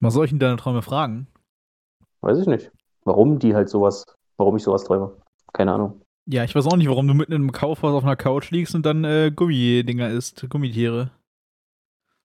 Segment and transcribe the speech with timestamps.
[0.00, 1.26] Was soll ich denn deine Träume fragen?
[2.20, 2.70] Weiß ich nicht.
[3.04, 4.04] Warum die halt sowas,
[4.36, 5.16] warum ich sowas träume.
[5.52, 6.02] Keine Ahnung.
[6.26, 8.84] Ja, ich weiß auch nicht, warum du mitten im Kaufhaus auf einer Couch liegst und
[8.84, 11.10] dann äh, Gummidinger isst, Gummitiere.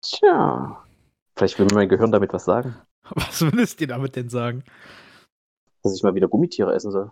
[0.01, 0.83] Tja.
[1.35, 2.75] Vielleicht will mir mein Gehirn damit was sagen.
[3.09, 4.63] Was würdest du dir damit denn sagen?
[5.81, 7.11] Dass ich mal wieder Gummitiere essen soll.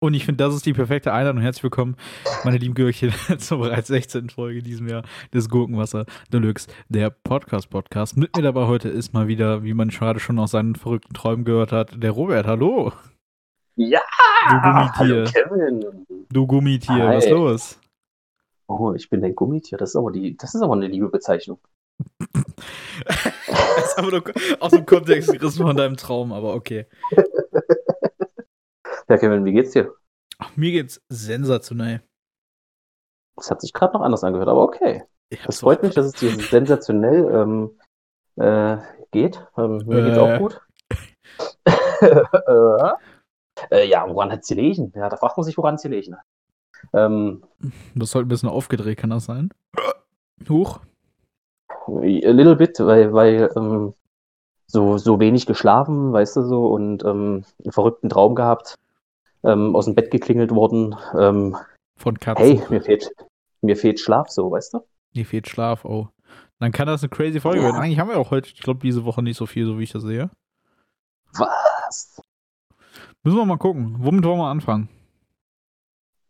[0.00, 1.42] Und ich finde, das ist die perfekte Einladung.
[1.42, 1.96] Herzlich willkommen,
[2.44, 4.30] meine lieben Gürkchen, zur bereits 16.
[4.30, 5.02] Folge diesem Jahr
[5.34, 8.16] des Gurkenwasser Deluxe, der Podcast-Podcast.
[8.16, 11.44] Mit mir dabei heute ist mal wieder, wie man gerade schon aus seinen verrückten Träumen
[11.44, 12.46] gehört hat, der Robert.
[12.46, 12.92] Hallo.
[13.74, 14.00] Ja!
[14.48, 14.92] Du Gummitier.
[14.94, 16.06] Hallo Kevin.
[16.30, 17.16] Du Gummitier, Hi.
[17.16, 17.80] was ist los?
[18.68, 19.78] Oh, ich bin ein Gummitier.
[19.78, 21.58] Das ist aber die, das ist aber eine liebe Bezeichnung.
[23.78, 24.22] Das ist aber nur
[24.58, 26.86] aus dem Kontext gerissen von deinem Traum, aber okay.
[29.08, 29.94] Ja, Kevin, wie geht's dir?
[30.38, 32.02] Ach, mir geht's sensationell.
[33.36, 35.04] Das hat sich gerade noch anders angehört, aber okay.
[35.46, 37.78] Das freut mich, dass es dir sensationell ähm,
[38.36, 38.78] äh,
[39.10, 39.44] geht.
[39.56, 40.20] Ähm, mir geht's Äh.
[40.20, 40.60] auch gut.
[41.64, 42.92] äh,
[43.82, 44.92] äh, ja, woran hat sie liegen?
[44.94, 46.16] Ja, da fragt man sich, woran sie liegen.
[46.92, 47.70] Ähm, Du
[48.00, 49.50] bist heute ein bisschen aufgedreht, kann das sein?
[50.48, 50.80] Huch.
[51.88, 51.90] a
[52.30, 53.94] little bit, weil, weil ähm,
[54.66, 58.74] so, so wenig geschlafen, weißt du so, und ähm, einen verrückten Traum gehabt,
[59.44, 60.94] ähm, aus dem Bett geklingelt worden.
[61.18, 61.56] Ähm,
[61.96, 62.44] Von Katzen.
[62.44, 63.10] hey, mir fehlt,
[63.62, 64.80] mir fehlt Schlaf, so, weißt du?
[65.14, 66.08] Mir fehlt Schlaf, oh.
[66.60, 67.66] Dann kann das eine crazy Folge Ja.
[67.66, 67.76] werden.
[67.76, 69.92] Eigentlich haben wir auch heute, ich glaube, diese Woche nicht so viel, so wie ich
[69.92, 70.30] das sehe.
[71.34, 72.20] Was?
[73.22, 73.96] Müssen wir mal gucken.
[74.00, 74.88] Womit wollen wir anfangen?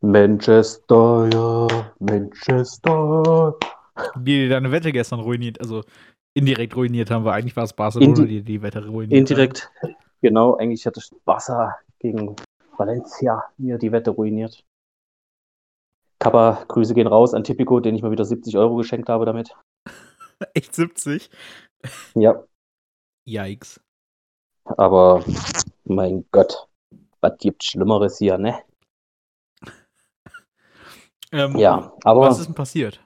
[0.01, 3.55] Manchester, ja, Manchester.
[4.17, 5.83] Die, die deine Wette gestern ruiniert, also
[6.35, 9.71] indirekt ruiniert haben, weil eigentlich war es Barcelona, Indi- die die Wette ruiniert Indirekt,
[10.21, 12.37] genau, eigentlich hatte Barca gegen
[12.79, 14.65] Valencia mir die Wette ruiniert.
[16.21, 19.55] Kappa, Grüße gehen raus an Tipico, den ich mal wieder 70 Euro geschenkt habe damit.
[20.55, 21.31] Echt 70?
[22.15, 22.45] Ja,
[23.25, 23.81] Yikes.
[24.65, 25.25] aber
[25.85, 26.69] mein Gott,
[27.21, 28.63] was gibt's Schlimmeres hier, ne?
[31.31, 33.05] Ähm, Ja, aber Was ist denn passiert?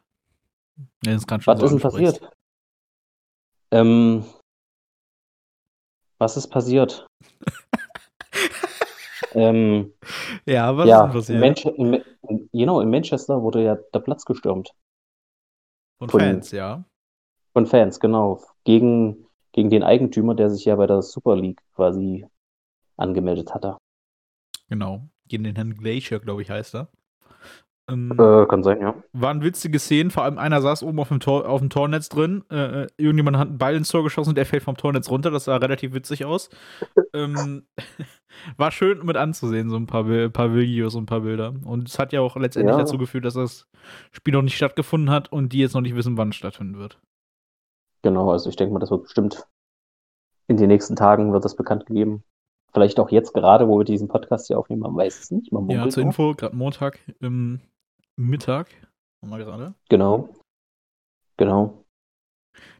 [1.05, 2.31] Ja, das kann schon was so ist denn passiert?
[3.73, 4.25] Ähm,
[6.19, 7.05] was ist passiert?
[9.35, 9.93] ähm,
[10.47, 11.41] Ja, was ja, ist passiert?
[11.41, 11.99] Manche- in, Ma-
[12.29, 14.73] in, genau, in Manchester wurde ja der Platz gestürmt.
[15.99, 16.85] Von von- Fans, ja.
[17.53, 18.43] Von Fans, genau.
[18.65, 22.27] Gegen, gegen den Eigentümer, der sich ja bei der Super League quasi
[22.97, 23.77] angemeldet hatte.
[24.69, 25.03] Genau.
[25.29, 26.89] Gegen den Herrn Glacier, glaube ich, heißt er.
[27.91, 28.95] Ähm, Äh, kann sein, ja.
[29.13, 32.45] waren witzige Szenen, vor allem einer saß oben auf dem, Tor, auf dem Tornetz drin.
[32.51, 35.31] Äh, äh, irgendjemand hat einen Ball ins Tor geschossen und der fällt vom Tornetz runter.
[35.31, 36.49] Das sah relativ witzig aus.
[37.13, 37.67] ähm,
[38.57, 41.55] war schön mit anzusehen, so ein paar, paar Videos und ein paar Bilder.
[41.65, 42.81] Und es hat ja auch letztendlich Ja.
[42.81, 43.69] dazu geführt, dass das
[44.11, 46.99] Spiel noch nicht stattgefunden hat und die jetzt noch nicht wissen, wann es stattfinden wird.
[48.03, 49.47] Genau, also ich denke mal, das wird bestimmt
[50.49, 52.25] in den nächsten Tagen wird das bekannt gegeben.
[52.73, 55.53] Vielleicht auch jetzt gerade, wo wir diesen Podcast hier aufnehmen, man weiß es nicht.
[55.53, 56.03] Man Ja, zur.
[56.03, 57.61] Info, gerade Montag im
[58.17, 58.69] Mittag.
[59.21, 59.75] Mal gerade.
[59.89, 60.31] Genau.
[61.37, 61.85] Genau.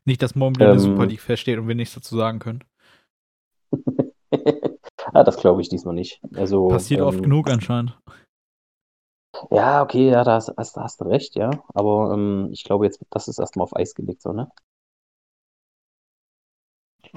[0.05, 0.81] Nicht, dass morgen wieder eine Ähm.
[0.81, 2.65] Super League feststeht und wir nichts dazu sagen können.
[5.13, 6.21] ah, das glaube ich diesmal nicht.
[6.37, 7.99] Also, Passiert oft ähm, genug anscheinend.
[9.51, 11.51] Ja, okay, ja, da hast, hast, hast du recht, ja.
[11.75, 14.51] Aber ähm, ich glaube jetzt, das ist erstmal auf Eis gelegt, so, ne?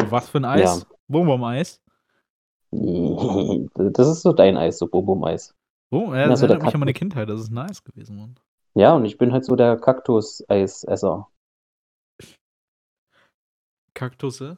[0.10, 0.86] Was für ein Eis?
[1.08, 1.82] Bonbon-Eis?
[3.76, 5.56] Das ist so dein Eis, so Bum-Bum-Eis.
[5.92, 6.94] Oh, ja, Ja, das so der erinnert mich an meine.
[6.94, 7.30] Kindheit.
[7.30, 8.36] Das ist nice gewesen, Mann.
[8.74, 11.30] Ja, und ich bin halt so der Kaktus-Eisesser.
[13.94, 14.58] Kaktusse?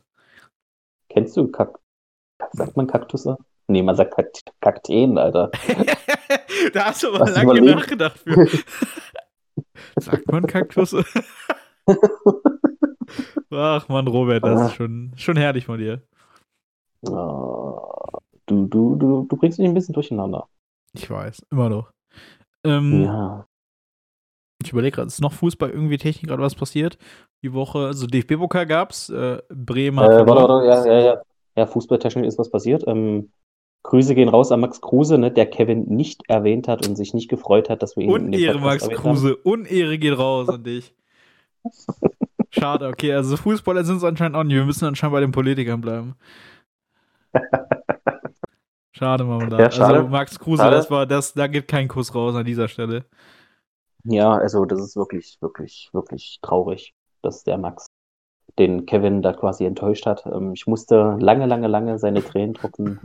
[1.10, 1.80] Kennst du Kak
[2.54, 3.38] Sagt man Kaktusse?
[3.68, 5.52] Nee, man sagt Kakt Kakteen, Alter.
[6.74, 7.78] da hast du aber lange überlegt?
[7.80, 8.48] nachgedacht für.
[10.00, 11.04] Sagt man Kaktusse?
[13.52, 16.02] Ach man, Robert, das ist schon, schon herrlich von dir.
[17.08, 20.48] Ah, Du, du, du, du bringst mich ein bisschen durcheinander.
[20.94, 21.92] Ich weiß, immer noch.
[22.64, 23.46] Ähm, Ja.
[24.64, 26.98] Ich überlege gerade, ist noch Fußball irgendwie Technik gerade was passiert?
[27.44, 31.22] Die Woche, also DFB-Pokal gab's, äh, Bremen hat Äh, warte, warte, ja, ja, ja.
[31.58, 32.84] Ja, fußballtechnisch ist was passiert.
[32.88, 33.32] Ähm,
[33.84, 37.30] Grüße gehen raus an Max Kruse, ne, der Kevin nicht erwähnt hat und sich nicht
[37.30, 38.96] gefreut hat, dass wir ihn Unehre, Max haben.
[38.96, 39.36] Kruse.
[39.38, 40.94] Unehre geht raus an dich.
[42.50, 44.56] Schade, okay, also Fußballer sind es anscheinend auch nicht.
[44.56, 46.16] Wir müssen anscheinend bei den Politikern bleiben.
[48.92, 49.62] Schade, Marmelade.
[49.64, 49.98] Ja, schade.
[49.98, 50.76] Also Max Kruse, Schade.
[50.76, 53.06] das war das, da gibt kein Kuss raus an dieser Stelle.
[54.04, 57.88] Ja, also das ist wirklich, wirklich, wirklich traurig, dass der Max
[58.60, 60.26] den Kevin da quasi enttäuscht hat.
[60.26, 63.00] Ähm, ich musste lange, lange, lange seine Tränen drucken.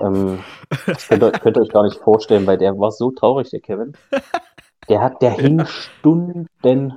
[0.00, 0.38] Ähm,
[0.86, 3.60] das könnt ihr, könnt ihr euch gar nicht vorstellen, weil der war so traurig, der
[3.60, 3.92] Kevin.
[4.88, 6.46] Der hat, der hing Stunden,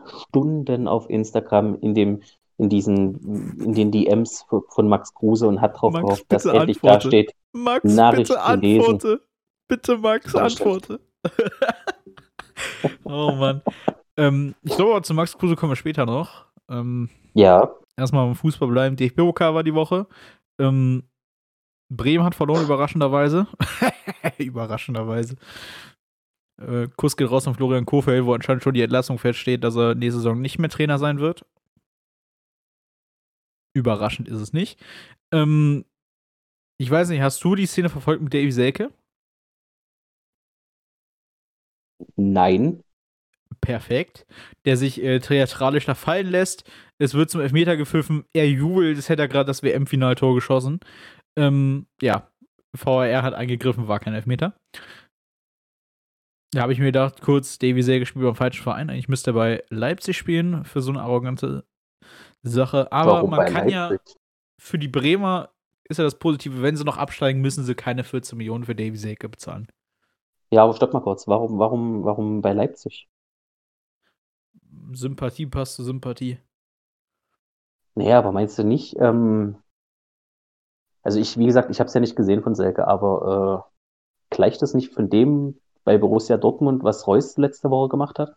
[0.05, 2.21] Stunden auf Instagram in dem,
[2.57, 6.79] in diesen, in den DMs von Max Kruse und hat drauf Max, gehofft, dass endlich
[6.81, 7.33] da steht.
[7.51, 9.21] Max, Nachricht bitte antworte.
[9.67, 10.99] Bitte, Max, Ja, antworte.
[13.03, 13.61] oh Mann.
[14.17, 16.45] Ähm, ich glaube, zu Max Kruse kommen wir später noch.
[16.69, 18.95] Ähm, Ja, erstmal beim Fußball bleiben.
[18.95, 20.07] DFB-Pokal war die Woche.
[20.59, 21.03] Ähm,
[21.89, 23.47] Bremen hat verloren, überraschenderweise.
[24.37, 25.35] überraschenderweise.
[26.59, 29.95] Äh, Kuss geht raus an Florian Kofeld, wo anscheinend schon die Entlassung feststeht, dass er
[29.95, 31.45] nächste Saison nicht mehr Trainer sein wird.
[33.75, 34.79] Überraschend ist es nicht.
[35.31, 35.85] Ähm,
[36.79, 38.91] ich weiß nicht, hast du die Szene verfolgt mit Davy Selke?
[42.15, 42.83] nein.
[43.63, 44.25] Perfekt.
[44.65, 46.69] Der sich äh, theatralisch da fallen lässt.
[46.97, 48.25] Es wird zum Elfmeter gepfiffen.
[48.33, 50.79] Er jubelt, es hätte er gerade das WM-Finaltor geschossen.
[51.37, 52.27] Ähm, ja,
[52.73, 54.53] VAR hat eingegriffen, war kein Elfmeter.
[56.51, 58.89] Da habe ich mir gedacht, kurz, Davy Selke spielt beim falschen Verein.
[58.89, 61.65] Eigentlich müsste er bei Leipzig spielen für so eine arrogante
[62.43, 62.91] Sache.
[62.91, 64.17] Aber Warum man kann ja Leipzig?
[64.59, 65.49] für die Bremer
[65.85, 68.97] ist ja das Positive, wenn sie noch absteigen, müssen sie keine 14 Millionen für Davy
[68.97, 69.67] Selke bezahlen.
[70.51, 71.27] Ja, aber stopp mal kurz.
[71.27, 73.09] Warum, warum, warum bei Leipzig?
[74.93, 76.37] Sympathie passt zu Sympathie.
[77.95, 79.57] Naja, aber meinst du nicht, ähm,
[81.03, 83.67] also ich, wie gesagt, ich habe es ja nicht gesehen von Selke, aber
[84.31, 88.35] äh, gleicht das nicht von dem bei Borussia Dortmund, was Reus letzte Woche gemacht hat?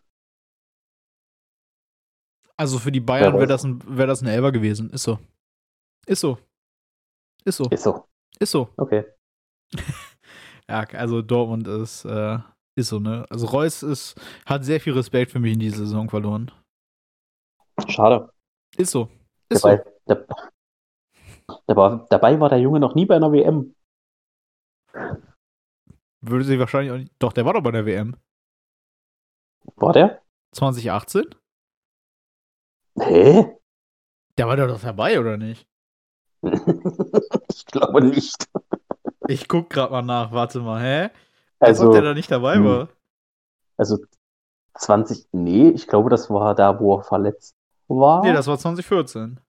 [2.57, 4.89] Also für die Bayern wäre das, ein, wär das ein Elber gewesen.
[4.89, 5.19] Ist so.
[6.05, 6.37] Ist so.
[7.45, 7.65] Ist so.
[7.69, 8.07] Ist so.
[8.39, 8.69] Ist so.
[8.77, 9.05] Okay.
[10.69, 12.39] Ja, also Dortmund ist, äh,
[12.77, 13.25] ist so, ne?
[13.29, 14.15] Also Reus ist,
[14.45, 16.51] hat sehr viel Respekt für mich in dieser Saison verloren.
[17.87, 18.29] Schade.
[18.77, 19.09] Ist so.
[19.49, 20.15] Ist Dabei, so.
[20.15, 20.25] da,
[21.67, 23.73] dabei, dabei war der Junge noch nie bei einer WM.
[26.21, 27.13] Würde sich wahrscheinlich auch nicht.
[27.19, 28.15] Doch, der war doch bei der WM.
[29.75, 30.21] War der?
[30.53, 31.23] 2018?
[32.99, 33.57] Hä?
[34.37, 35.67] Der war doch dabei, oder nicht?
[36.43, 38.47] ich glaube nicht.
[39.27, 40.31] Ich guck grad mal nach.
[40.31, 41.09] Warte mal, hä?
[41.59, 42.65] Als ob Also, der da nicht dabei hm.
[42.65, 42.89] war.
[43.77, 43.97] also
[44.75, 47.55] 20, nee, ich glaube, das war da, wo er verletzt
[47.87, 48.21] war.
[48.23, 49.39] Nee, das war 2014.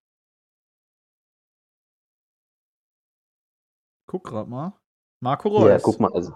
[4.07, 4.73] Guck grad mal.
[5.21, 5.69] Marco Reus.
[5.69, 6.35] ja, guck mal, also.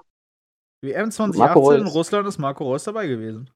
[0.82, 1.86] WM Marco 2018 in.
[1.86, 3.50] Russland ist Marco Reus dabei gewesen.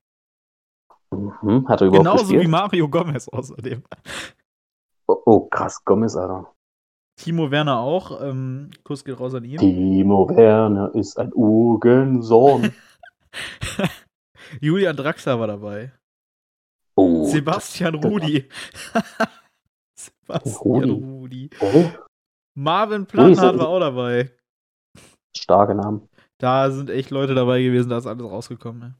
[1.10, 2.42] Mhm, hat er überhaupt Genauso gespielt?
[2.42, 3.82] wie Mario Gomez außerdem.
[5.08, 6.52] Oh, oh, krass, Gomez, Alter.
[7.16, 8.20] Timo Werner auch.
[8.22, 9.58] Ähm, Kuss geht raus an ihn.
[9.58, 12.72] Timo Werner ist ein Ugensohn.
[14.60, 15.92] Julian Draxler war dabei.
[16.94, 18.48] Oh, Sebastian Rudi.
[19.94, 21.50] Sebastian Rudi.
[21.60, 21.84] Oh,
[22.54, 24.30] Marvin ist- war auch dabei.
[25.36, 26.08] starke Namen.
[26.38, 28.80] Da sind echt Leute dabei gewesen, da ist alles rausgekommen.
[28.80, 28.94] Ne?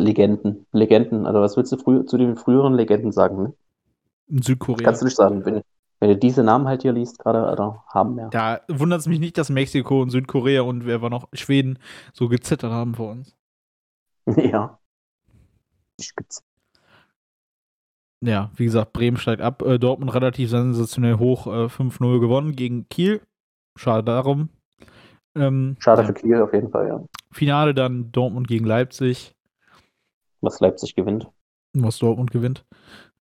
[0.00, 1.26] Legenden, Legenden.
[1.26, 3.42] Also was willst du zu den früheren Legenden sagen?
[3.42, 3.54] Ne?
[4.28, 4.84] In Südkorea.
[4.84, 5.44] Kannst du nicht sagen.
[5.44, 5.62] Wenn,
[6.00, 8.28] wenn du diese Namen halt hier liest, gerade, Alter, haben wir.
[8.30, 11.78] Da wundert es mich nicht, dass Mexiko und Südkorea und wer war noch Schweden
[12.12, 13.36] so gezittert haben vor uns.
[14.36, 14.78] Ja.
[15.98, 16.42] Ich gibt's.
[18.22, 19.62] Ja, wie gesagt, Bremen steigt ab.
[19.62, 23.22] Äh, Dortmund relativ sensationell hoch, äh, 5-0 gewonnen gegen Kiel.
[23.76, 24.50] Schade darum.
[25.34, 26.06] Ähm, Schade ja.
[26.08, 27.04] für Kiel auf jeden Fall, ja.
[27.32, 29.34] Finale dann Dortmund gegen Leipzig,
[30.40, 31.28] Was Leipzig gewinnt.
[31.72, 32.64] was Dortmund gewinnt.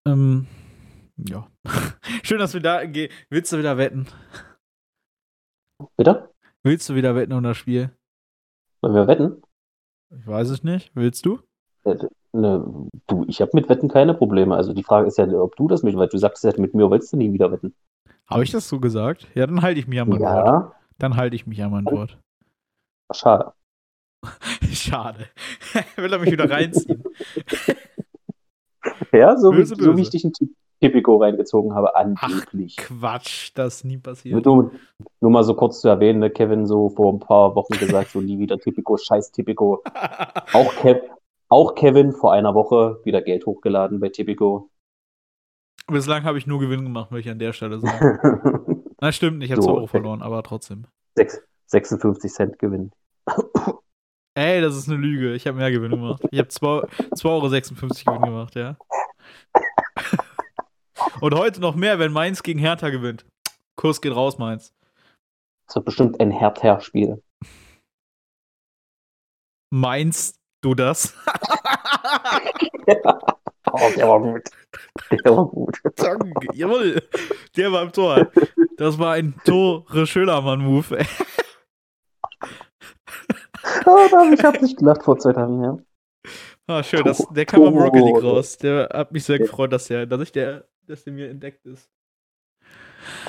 [0.07, 0.47] Ähm,
[1.27, 1.47] ja.
[2.23, 3.11] Schön, dass wir da gehen.
[3.31, 4.07] Willst du wieder wetten?
[5.97, 6.31] Bitte?
[6.63, 7.91] Willst du wieder wetten um das Spiel?
[8.83, 9.43] Wollen wir wetten?
[10.17, 10.91] Ich weiß es nicht.
[10.95, 11.41] Willst du?
[12.33, 14.55] Ne, du, ich habe mit Wetten keine Probleme.
[14.55, 16.91] Also die Frage ist ja, ob du das mit, weil du sagst ja, mit mir
[16.91, 17.75] wolltest du nie wieder wetten.
[18.27, 19.27] Habe ich das so gesagt?
[19.35, 20.47] Ja, dann halte ich mich an mein Wort.
[20.47, 22.19] Ja, Dann halte ich mich an mein Wort.
[23.15, 23.53] schade.
[24.73, 25.27] Schade.
[25.97, 27.03] Will er mich wieder reinziehen?
[29.13, 30.03] Ja, so, Böse, wie, so wie böse.
[30.03, 32.77] ich dich in Ti- Tipico reingezogen habe, angeblich.
[32.77, 34.45] Quatsch, das ist nie passiert.
[34.45, 34.71] Nur,
[35.21, 38.21] nur mal so kurz zu erwähnen, ne, Kevin so vor ein paar Wochen gesagt, so
[38.21, 39.83] nie wieder Tipico, scheiß Tipico.
[40.53, 41.01] Auch, Kev,
[41.49, 44.71] auch Kevin vor einer Woche wieder Geld hochgeladen bei Tipico.
[45.89, 48.85] Bislang habe ich nur Gewinn gemacht, möchte ich an der Stelle sagen.
[49.01, 50.85] Na, stimmt ich habe So, 2 Euro verloren, aber trotzdem.
[51.17, 52.93] Sechs- 56 Cent Gewinn.
[54.35, 55.35] Ey, das ist eine Lüge.
[55.35, 56.23] Ich habe mehr Gewinn gemacht.
[56.31, 58.77] Ich habe 2,56 Euro Gewinn gemacht, ja.
[61.21, 63.27] Und heute noch mehr, wenn Mainz gegen Hertha gewinnt.
[63.77, 64.73] Kurs geht raus, Mainz.
[65.67, 67.23] Das wird bestimmt ein Hertha-Spiel.
[69.71, 71.15] Meinst du das?
[73.73, 74.43] Oh, der war gut.
[75.25, 75.79] Der war gut.
[75.97, 77.03] Danke, jawohl.
[77.57, 78.29] Der war im Tor.
[78.77, 81.05] Das war ein Tore Schölermann-Move.
[83.85, 85.77] Oh, hab ich hab nicht gelacht vor zwei Tagen, ja.
[86.67, 87.77] Ah, schön, das, der kam am.
[87.77, 88.57] Rocket League raus.
[88.59, 91.89] Der hat mich sehr gefreut, dass, der, dass ich der dass der mir entdeckt ist.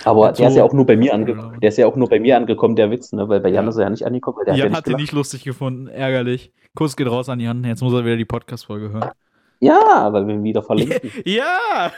[0.03, 1.51] Aber Jetzt der ist ja auch nur bei mir ange Genau.
[1.51, 3.29] der ist ja auch nur bei mir angekommen, der Witz, ne?
[3.29, 3.69] Weil bei Jan Ja.
[3.69, 5.87] ist er ja nicht angekommen, weil der Jan hat ja hat nicht nicht lustig gefunden,
[5.87, 6.51] ärgerlich.
[6.75, 9.11] Kuss geht raus an Jan, jetzt muss er wieder die Podcast-Folge hören.
[9.59, 11.11] Ja, weil wir ihn wieder verlinken.
[11.25, 11.91] Ja!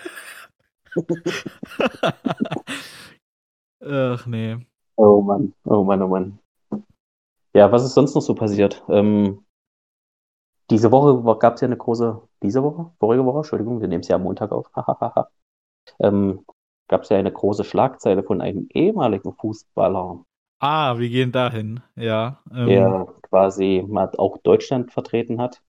[3.84, 4.58] Ach nee.
[4.96, 6.40] Oh Mann, oh Mann, oh Mann.
[7.54, 8.84] Ja, was ist sonst noch so passiert?
[8.90, 9.44] Ähm,
[10.70, 12.92] diese Woche gab es ja eine große, diese Woche?
[13.00, 13.38] Vorige Woche?
[13.40, 14.70] Entschuldigung, wir nehmen es ja am Montag auf.
[16.00, 16.46] Ähm,
[16.88, 20.26] gab es ja eine große Schlagzeile von einem ehemaligen Fußballer,
[20.60, 21.82] Ah, wir gehen dahin.
[21.96, 22.42] Ja.
[22.52, 25.62] Ähm, der quasi mal auch Deutschland vertreten hat.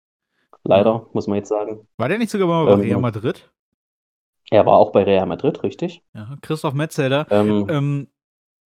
[0.65, 1.89] Leider, muss man jetzt sagen.
[1.97, 3.51] War der nicht sogar mal bei Ähm, Real Madrid?
[4.53, 6.01] Er war auch bei Real Madrid, richtig?
[6.15, 6.37] Ja.
[6.43, 7.27] Christoph Metzelder.
[7.31, 8.09] Ähm, Ähm,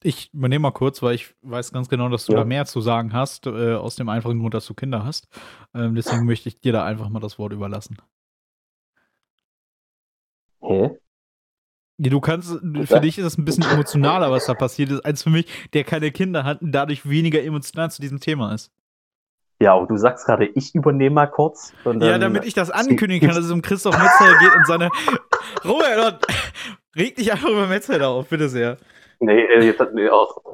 [0.03, 2.41] ich übernehme mal kurz, weil ich weiß ganz genau, dass du Ja.
[2.41, 5.29] da mehr zu sagen hast, äh, aus dem einfachen Grund, dass du Kinder hast.
[5.75, 7.99] Ähm, deswegen möchte ich dir da einfach mal das Wort überlassen.
[10.61, 10.99] hä?
[11.99, 12.51] Du kannst,
[12.85, 15.83] für dich ist es ein bisschen emotionaler, was da passiert ist, als für mich, der
[15.85, 18.71] keine Kinder hat und dadurch weniger emotional zu diesem Thema ist.
[19.61, 21.73] Ja, und du sagst gerade, ich übernehme mal kurz.
[21.85, 24.91] Ja, damit ich das ankündigen kann, dass es um Christoph Metzelder geht und seine.
[25.65, 26.27] Robert,
[26.95, 28.77] reg dich einfach über Metzelder auf, bitte sehr.
[29.19, 30.09] Nee, äh, jetzt hat, nee,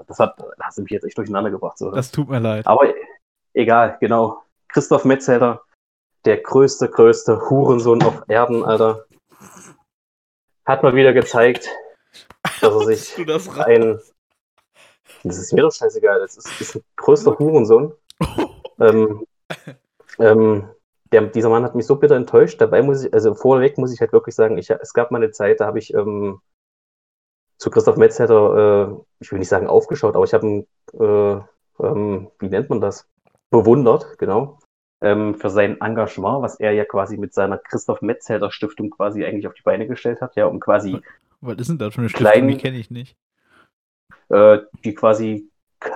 [0.06, 1.78] das hat, das hast du mich jetzt echt durcheinander gebracht.
[1.78, 1.90] So.
[1.90, 2.64] Das tut mir leid.
[2.68, 2.94] Aber
[3.54, 4.42] egal, genau.
[4.68, 5.62] Christoph Metzelder,
[6.24, 9.04] der größte, größte Hurensohn auf Erden, Alter.
[10.64, 11.68] Hat mal wieder gezeigt,
[12.60, 14.00] dass er sich das ein.
[15.24, 17.92] Das ist mir doch scheißegal, das ist, ist ein größter Hurensohn.
[18.80, 19.26] Ähm,
[20.18, 20.68] ähm,
[21.12, 22.60] der, dieser Mann hat mich so bitter enttäuscht.
[22.60, 25.30] Dabei muss ich, also vorweg muss ich halt wirklich sagen, ich, es gab mal eine
[25.30, 26.40] Zeit, da habe ich ähm,
[27.58, 30.66] zu Christoph Metzelder, äh, ich will nicht sagen aufgeschaut, aber ich habe ihn,
[30.98, 33.08] äh, ähm, wie nennt man das?
[33.50, 34.58] Bewundert, genau.
[35.02, 39.46] Ähm, für sein Engagement, was er ja quasi mit seiner Christoph Metzelder Stiftung quasi eigentlich
[39.48, 41.00] auf die Beine gestellt hat, ja, um quasi
[41.40, 42.30] Was ist denn das für eine Stiftung?
[42.30, 43.16] Klein- Die kenne ich nicht.
[44.28, 45.48] äh, die quasi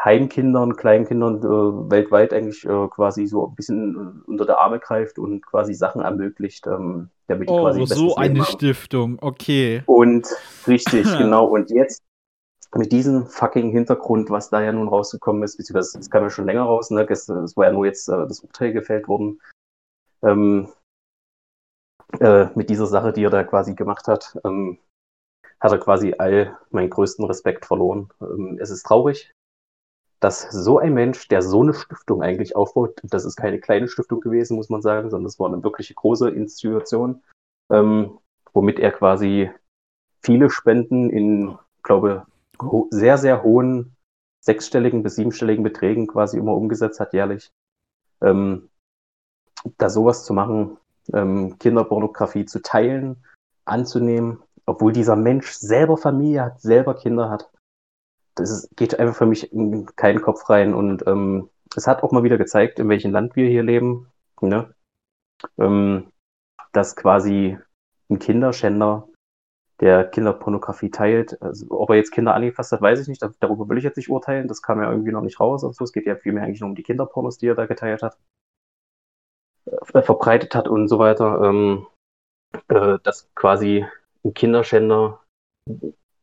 [0.05, 3.95] Heimkindern, Kleinkindern äh, weltweit eigentlich äh, quasi so ein bisschen
[4.27, 8.17] äh, unter der Arme greift und quasi Sachen ermöglicht, ähm, damit die Oh, quasi so
[8.17, 8.43] eine.
[8.45, 9.19] Stiftung.
[9.21, 9.85] Okay.
[9.87, 10.27] Und
[10.67, 11.45] richtig, genau.
[11.47, 12.03] Und jetzt
[12.77, 16.47] mit diesem fucking Hintergrund, was da ja nun rausgekommen ist, beziehungsweise es kam ja schon
[16.47, 17.07] länger raus, ne?
[17.09, 19.41] Es, es war ja nur jetzt äh, das Urteil gefällt worden,
[20.23, 20.69] ähm,
[22.21, 24.79] äh, mit dieser Sache, die er da quasi gemacht hat, ähm,
[25.61, 28.11] hat er quasi all meinen größten Respekt verloren.
[28.21, 29.33] Ähm, es ist traurig,
[30.21, 34.21] dass so ein Mensch, der so eine Stiftung eigentlich aufbaut, das ist keine kleine Stiftung
[34.21, 37.23] gewesen, muss man sagen, sondern das war eine wirkliche große Institution,
[37.71, 38.19] ähm,
[38.53, 39.51] womit er quasi
[40.23, 42.36] viele Spenden in, glaube ho
[42.91, 43.97] sehr, sehr hohen
[44.41, 47.51] sechsstelligen bis siebenstelligen Beträgen quasi immer umgesetzt hat jährlich.
[48.21, 48.69] Ähm,
[49.79, 50.79] da sowas zu machen,
[51.13, 53.25] ähm, Kinderpornografie zu teilen,
[53.65, 57.51] anzunehmen, obwohl dieser Mensch selber Familie hat, selber Kinder hat.
[58.35, 62.13] Das ist, geht einfach für mich in keinen Kopf rein und ähm, es hat auch
[62.13, 64.09] mal wieder gezeigt, in welchem Land wir hier leben,
[64.41, 64.73] ne?
[65.59, 66.13] ähm,
[66.73, 67.59] dass quasi
[68.11, 69.09] ein Kinderschänder,
[69.81, 73.79] der Kinderpornografie teilt, also, ob er jetzt Kinder angefasst hat, weiß ich nicht, darüber will
[73.79, 76.07] ich jetzt nicht urteilen, das kam ja irgendwie noch nicht raus und so, es geht
[76.07, 78.17] ja vielmehr eigentlich nur um die Kinderpornos, die er da geteilt hat,
[79.67, 81.87] äh, verbreitet hat und so weiter, ähm,
[82.69, 83.85] äh, dass quasi
[84.25, 85.21] ein Kinderschänder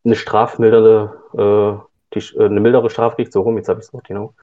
[0.06, 3.94] eine strafmildere, äh, die, äh, eine mildere Strafe kriegt, so rum, jetzt habe ich es
[3.94, 4.34] noch genau,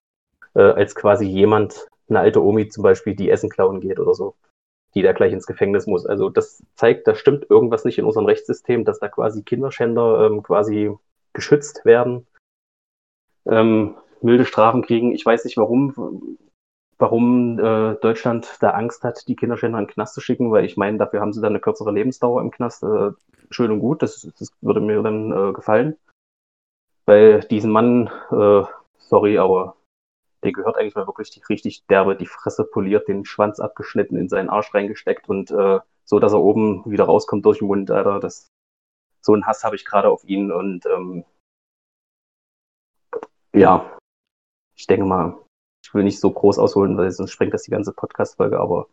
[0.54, 4.34] äh, als quasi jemand, eine alte Omi zum Beispiel, die Essen klauen geht oder so,
[4.94, 6.06] die da gleich ins Gefängnis muss.
[6.06, 10.42] Also das zeigt, da stimmt irgendwas nicht in unserem Rechtssystem, dass da quasi Kinderschänder ähm,
[10.42, 10.92] quasi
[11.32, 12.26] geschützt werden,
[13.46, 15.12] ähm, milde Strafen kriegen.
[15.12, 16.38] Ich weiß nicht warum,
[16.98, 20.76] warum äh, Deutschland da Angst hat, die Kinderschänder in den Knast zu schicken, weil ich
[20.76, 22.82] meine, dafür haben sie dann eine kürzere Lebensdauer im Knast.
[22.82, 23.12] Äh,
[23.50, 25.96] schön und gut, das, das würde mir dann äh, gefallen.
[27.06, 28.62] Weil diesen Mann, äh,
[28.98, 29.76] sorry, aber
[30.42, 34.28] der gehört eigentlich mal wirklich die, richtig derbe, die Fresse poliert, den Schwanz abgeschnitten, in
[34.28, 38.20] seinen Arsch reingesteckt und äh, so, dass er oben wieder rauskommt durch den Mund, Alter.
[38.20, 38.48] Das,
[39.20, 41.24] so einen Hass habe ich gerade auf ihn und ähm,
[43.52, 43.98] ja,
[44.76, 45.38] ich denke mal,
[45.84, 48.88] ich will nicht so groß ausholen, weil sonst sprengt das die ganze Podcast-Folge, aber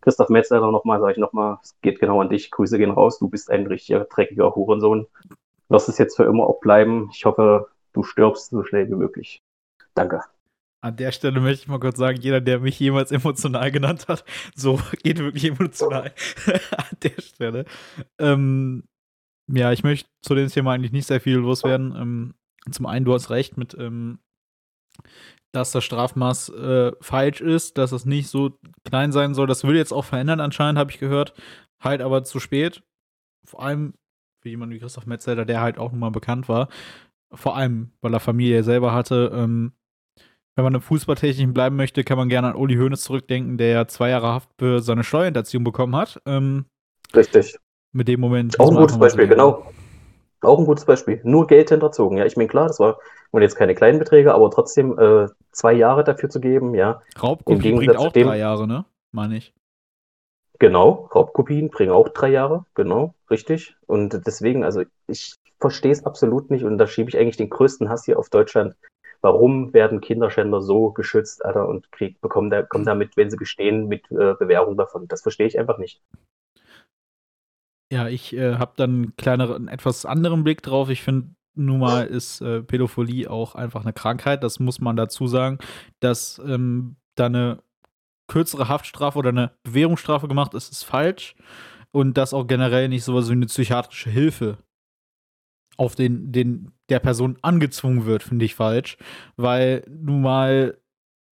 [0.00, 3.28] Christoph Metzelder nochmal, sage ich nochmal, es geht genau an dich, Grüße gehen raus, du
[3.28, 5.08] bist ein richtiger, dreckiger Hurensohn.
[5.68, 7.10] Wirst es jetzt für immer auch bleiben.
[7.12, 9.42] Ich hoffe, du stirbst so schnell wie möglich.
[9.94, 10.22] Danke.
[10.82, 14.24] An der Stelle möchte ich mal kurz sagen, jeder, der mich jemals emotional genannt hat,
[14.54, 16.12] so geht wirklich emotional
[16.76, 17.64] an der Stelle.
[18.18, 18.84] Ähm,
[19.48, 21.94] ja, ich möchte zu dem Thema eigentlich nicht sehr viel loswerden.
[21.96, 22.34] Ähm,
[22.70, 24.18] zum einen, du hast recht mit, ähm,
[25.52, 29.46] dass das Strafmaß äh, falsch ist, dass es nicht so klein sein soll.
[29.46, 31.34] Das will jetzt auch verändern anscheinend, habe ich gehört.
[31.80, 32.82] Halt aber zu spät.
[33.44, 33.94] Vor allem
[34.42, 36.68] für jemanden wie Christoph Metzelder, der halt auch nun mal bekannt war.
[37.32, 39.32] Vor allem, weil er Familie selber hatte.
[39.34, 39.72] Ähm,
[40.56, 43.86] wenn man im Fußballtechnischen bleiben möchte, kann man gerne an Uli Hoeneß zurückdenken, der ja
[43.86, 46.20] zwei Jahre Haft für seine Steuerhinterziehung bekommen hat.
[46.26, 46.64] Ähm,
[47.14, 47.56] Richtig.
[47.92, 48.58] Mit dem Moment.
[48.58, 49.70] Auch ein gutes Beispiel, genau.
[50.40, 51.20] Auch ein gutes Beispiel.
[51.24, 52.18] Nur Geld hinterzogen.
[52.18, 52.98] Ja, ich meine, klar, das war
[53.30, 57.02] und jetzt keine kleinen Beträge, aber trotzdem äh, zwei Jahre dafür zu geben, ja.
[57.20, 58.84] Raubkopie bringt auch dem, drei Jahre, ne?
[59.12, 59.52] Meine ich.
[60.58, 63.76] Genau, Raubkopien bringen auch drei Jahre, genau, richtig.
[63.86, 67.88] Und deswegen, also ich verstehe es absolut nicht und da schiebe ich eigentlich den größten
[67.90, 68.74] Hass hier auf Deutschland.
[69.20, 73.88] Warum werden Kinderschänder so geschützt, Alter, und krieg, bekommen, da, kommen damit, wenn sie gestehen,
[73.88, 75.08] mit äh, Bewährung davon?
[75.08, 76.02] Das verstehe ich einfach nicht.
[77.92, 80.88] Ja, ich äh, habe dann einen kleineren, etwas anderen Blick drauf.
[80.90, 84.42] Ich finde, nun mal ist äh, Pädophilie auch einfach eine Krankheit.
[84.42, 85.58] Das muss man dazu sagen,
[86.00, 87.62] dass ähm, da eine
[88.28, 91.36] kürzere Haftstrafe oder eine Bewährungsstrafe gemacht ist, ist falsch.
[91.92, 94.58] Und dass auch generell nicht sowas wie eine psychiatrische Hilfe
[95.76, 98.96] auf den, den der Person angezwungen wird, finde ich falsch.
[99.36, 100.78] Weil nun mal,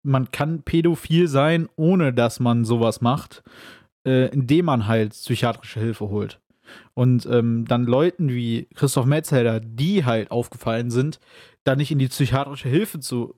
[0.03, 3.43] man kann pädophil sein, ohne dass man sowas macht,
[4.05, 6.39] äh, indem man halt psychiatrische Hilfe holt.
[6.93, 11.19] Und ähm, dann Leuten wie Christoph Metzelder, die halt aufgefallen sind,
[11.63, 13.35] da nicht in die psychiatrische Hilfe zu,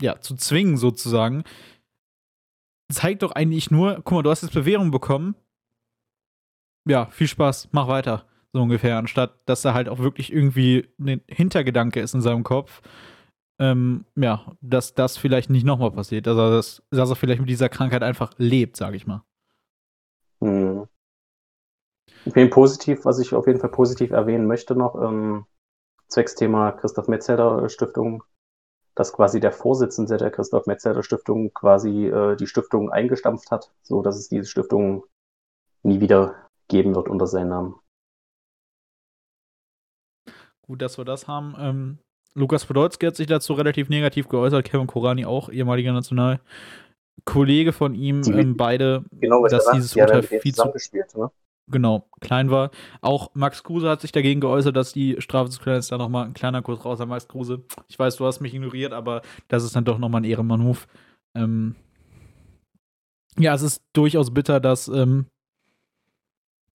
[0.00, 1.44] ja, zu zwingen, sozusagen,
[2.90, 5.34] zeigt doch eigentlich nur, guck mal, du hast jetzt Bewährung bekommen.
[6.86, 11.20] Ja, viel Spaß, mach weiter, so ungefähr, anstatt dass da halt auch wirklich irgendwie ein
[11.28, 12.80] Hintergedanke ist in seinem Kopf.
[13.58, 17.50] Ähm, ja, dass das vielleicht nicht nochmal passiert, dass er, das, dass er vielleicht mit
[17.50, 19.22] dieser Krankheit einfach lebt, sage ich mal.
[20.40, 20.86] Hm.
[22.24, 25.44] Ich bin positiv, was ich auf jeden Fall positiv erwähnen möchte noch, ähm,
[26.08, 28.24] Zwecksthema Christoph Metzelder Stiftung
[28.94, 34.02] dass quasi der Vorsitzende der Christoph Metzelder Stiftung quasi äh, die Stiftung eingestampft hat, so
[34.02, 35.04] dass es diese Stiftung
[35.82, 37.74] nie wieder geben wird unter seinem Namen.
[40.66, 41.54] Gut, dass wir das haben.
[41.58, 41.98] Ähm,
[42.34, 48.22] Lukas Podolski hat sich dazu relativ negativ geäußert, Kevin Korani auch, ehemaliger Nationalkollege von ihm,
[48.24, 50.72] ähm, beide, genau, dass dieses Urteil viel zu,
[51.16, 51.30] ne?
[51.68, 52.70] genau, klein war.
[53.02, 55.92] Auch Max Kruse hat sich dagegen geäußert, dass die Strafe zu klein ist.
[55.92, 57.62] Da nochmal ein kleiner Kurs raus an Max Kruse.
[57.88, 60.78] Ich weiß, du hast mich ignoriert, aber das ist dann doch nochmal ein Ehrenmann-Move.
[61.34, 61.76] Ähm
[63.38, 65.26] ja, es ist durchaus bitter, dass, ähm,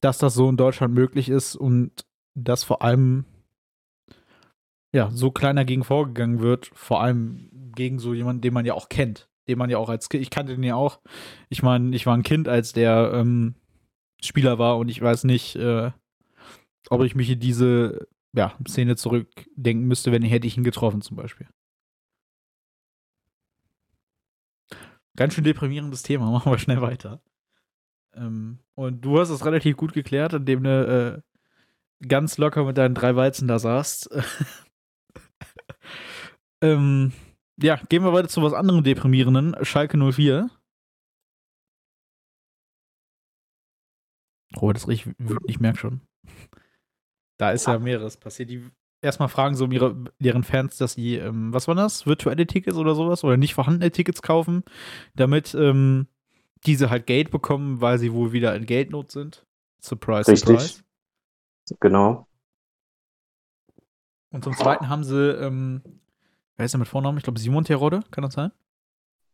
[0.01, 3.25] dass das so in Deutschland möglich ist und dass vor allem
[4.91, 8.89] ja, so klein dagegen vorgegangen wird, vor allem gegen so jemanden, den man ja auch
[8.89, 10.99] kennt, den man ja auch als Kind, ich kannte den ja auch.
[11.49, 13.55] Ich meine, ich war ein Kind, als der ähm,
[14.21, 15.91] Spieler war und ich weiß nicht, äh,
[16.89, 21.01] ob ich mich in diese ja, Szene zurückdenken müsste, wenn ich hätte ich ihn getroffen
[21.01, 21.47] zum Beispiel.
[25.15, 27.21] Ganz schön deprimierendes Thema, machen wir schnell weiter.
[28.13, 31.23] Ähm, und du hast es relativ gut geklärt, indem du
[32.01, 34.09] äh, ganz locker mit deinen drei Weizen da saßt.
[36.61, 37.13] ähm,
[37.61, 39.55] ja, gehen wir weiter zu was anderem deprimierenden.
[39.63, 40.49] Schalke 04.
[44.55, 45.07] Oh, das riecht,
[45.45, 46.01] ich merke schon.
[47.37, 48.49] Da ist ja mehreres passiert.
[48.49, 48.69] Die
[49.01, 52.05] erstmal fragen so um ihre, deren Fans, dass sie, ähm, was war das?
[52.05, 54.63] Virtuelle Tickets oder sowas oder nicht vorhandene Tickets kaufen,
[55.15, 56.07] damit ähm,
[56.65, 59.45] diese halt Geld bekommen, weil sie wohl wieder in Geldnot sind.
[59.81, 60.59] Surprise, Richtig.
[60.59, 60.83] surprise.
[61.79, 62.27] Genau.
[64.31, 65.81] Und zum Zweiten haben sie, ähm,
[66.59, 67.17] wer ist der mit Vornamen?
[67.17, 68.51] Ich glaube Simon Terodde, kann das sein?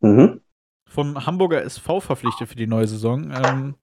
[0.01, 0.41] Mhm.
[0.87, 3.31] Vom Hamburger SV verpflichtet für die neue Saison.
[3.31, 3.75] Ähm,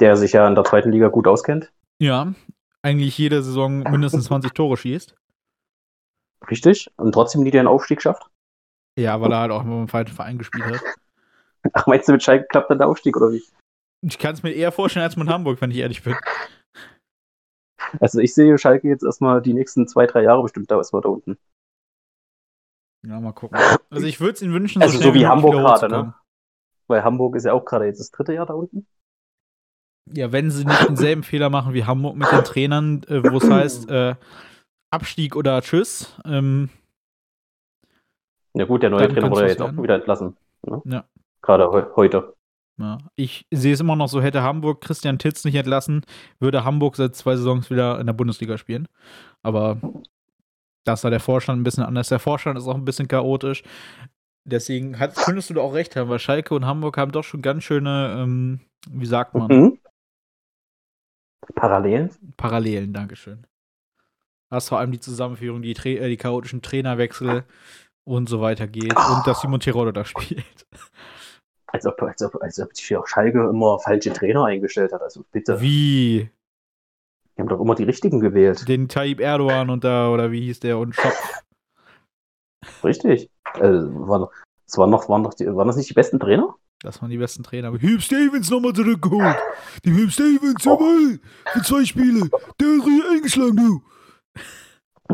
[0.00, 1.72] der sich ja in der zweiten Liga gut auskennt.
[2.00, 2.34] Ja,
[2.82, 5.14] eigentlich jede Saison mindestens 20 Tore schießt.
[6.50, 6.90] Richtig.
[6.96, 8.28] Und trotzdem nie den Aufstieg schafft.
[8.98, 10.80] Ja, weil er halt auch immer im falschen Verein gespielt hat.
[11.72, 13.44] Ach, meinst du, mit Schalke klappt dann der Aufstieg oder wie?
[14.02, 16.16] Ich kann es mir eher vorstellen als mit Hamburg, wenn ich ehrlich bin.
[18.00, 21.10] Also ich sehe Schalke jetzt erstmal die nächsten zwei, drei Jahre bestimmt da erstmal da
[21.10, 21.38] unten.
[23.06, 23.58] Ja, mal gucken.
[23.92, 26.14] Also ich würde es ihnen wünschen, so also so wie Hamburg gerade, ne?
[26.86, 28.86] Weil Hamburg ist ja auch gerade jetzt das dritte Jahr da unten
[30.14, 33.50] ja, wenn sie nicht denselben Fehler machen wie Hamburg mit den Trainern, äh, wo es
[33.50, 34.14] heißt, äh,
[34.90, 36.16] Abstieg oder Tschüss.
[36.24, 36.68] Ähm,
[38.54, 39.78] ja gut, der neue Trainer wurde ja jetzt werden.
[39.78, 40.36] auch wieder entlassen.
[40.66, 40.82] Ne?
[40.84, 41.04] Ja.
[41.42, 42.34] Gerade he heute.
[42.78, 42.98] Ja.
[43.14, 46.04] Ich sehe es immer noch so, hätte Hamburg Christian Titz nicht entlassen,
[46.40, 48.88] würde Hamburg seit zwei Saisons wieder in der Bundesliga spielen.
[49.42, 49.78] Aber
[50.84, 52.08] das war der Vorstand ein bisschen anders.
[52.08, 53.62] Der Vorstand ist auch ein bisschen chaotisch.
[54.44, 57.42] Deswegen hat, könntest du da auch recht haben, weil Schalke und Hamburg haben doch schon
[57.42, 59.78] ganz schöne, ähm, wie sagt man, mhm.
[61.54, 62.10] Parallelen?
[62.36, 63.46] Parallelen, Dankeschön.
[64.50, 67.44] Was vor allem die Zusammenführung, die, äh, die chaotischen Trainerwechsel
[68.04, 69.16] und so weiter geht oh.
[69.16, 70.66] und dass Simon Tirolo da spielt.
[71.66, 75.24] Als ob, als, ob, als ob sich auch Schalke immer falsche Trainer eingestellt hat, also
[75.30, 75.60] bitte.
[75.60, 76.30] Wie?
[77.40, 78.68] Die haben doch immer die richtigen gewählt.
[78.68, 81.42] Den Tayyip Erdogan und da, oder wie hieß der, und Schopf.
[82.84, 83.30] Richtig.
[83.54, 84.28] Äh, waren,
[84.66, 86.54] das waren, noch, waren, noch die, waren das nicht die besten Trainer?
[86.82, 87.68] Das waren die besten Trainer.
[87.68, 89.38] Aber Hugh Stevens nochmal zurückgeholt.
[89.86, 92.28] Die Hugh Stevens, jawohl, für zwei Spiele.
[92.60, 93.82] Der ist richtig eingeschlagen, du.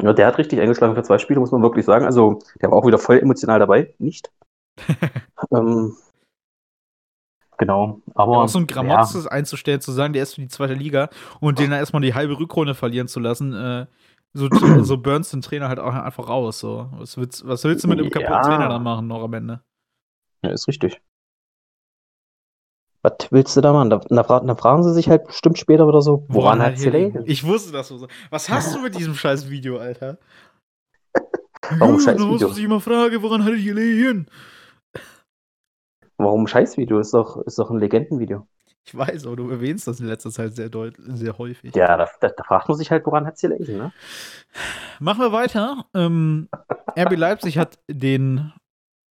[0.03, 2.07] Ja, der hat richtig eingeschlagen für zwei Spiele, muss man wirklich sagen.
[2.07, 3.95] Also, der war auch wieder voll emotional dabei.
[4.01, 4.33] Nicht?
[5.53, 5.95] ähm,
[7.59, 8.01] genau.
[8.14, 8.33] Aber.
[8.35, 11.09] Ja, auch so ein Gramotz ja, einzustellen, zu sagen, der ist für die zweite Liga
[11.40, 13.87] und den dann erstmal die halbe Rückrunde verlieren zu lassen, äh,
[14.35, 14.49] so,
[14.83, 16.59] so burns den Trainer halt auch einfach raus.
[16.59, 16.88] So.
[16.99, 18.40] Was, willst, was willst du mit dem kaputten Ja.
[18.42, 19.62] Trainer dann machen noch am Ende?
[20.42, 21.01] ja, ist richtig.
[23.03, 23.88] Was willst du da machen?
[23.90, 27.12] Da, da, da fragen sie sich halt bestimmt später oder so, woran hat sie liegen?
[27.12, 27.31] gelegen?
[27.31, 28.07] Ich wusste das so.
[28.31, 30.19] Was hast du mit diesem scheiß Video, Alter?
[31.79, 32.49] Warum Ja, scheiß Da muss Video?
[32.49, 34.27] sich immer fragen, woran hat er gelegen?
[36.19, 36.99] Warum Scheißvideo?
[36.99, 38.47] Ist doch, ist doch ein Legendenvideo.
[38.85, 41.75] Ich weiß, aber du erwähnst das in letzter Zeit sehr, sehr häufig.
[41.75, 43.93] Ja, da, da, da fragt man sich halt, woran hat sie gelegen, ne?
[45.01, 45.87] Machen wir weiter.
[45.93, 46.49] Ähm,
[46.97, 48.53] RB Leipzig hat den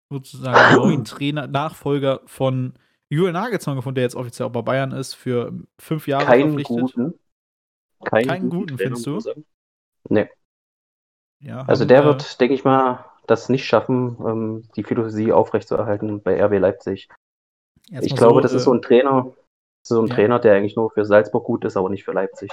[0.09, 2.73] sozusagen neuen Trainer, Nachfolger von
[3.09, 6.79] Julian Nagelsmann gefunden, der jetzt offiziell auch bei Bayern ist, für fünf Jahre Keinen verpflichtet.
[6.95, 7.13] guten.
[8.03, 9.43] Keinen, Keinen guten, Trainer, findest du?
[10.09, 10.29] Nee.
[11.41, 16.21] Ja, Also der äh, wird, denke ich mal, das nicht schaffen, ähm, die Philosophie aufrechtzuerhalten
[16.21, 17.09] bei RB Leipzig.
[17.91, 19.33] erst Ich glaube, das ist äh, so ein Trainer,
[19.85, 20.15] so ein ja.
[20.15, 22.51] Trainer, der eigentlich nur für Salzburg gut ist, aber nicht für Leipzig.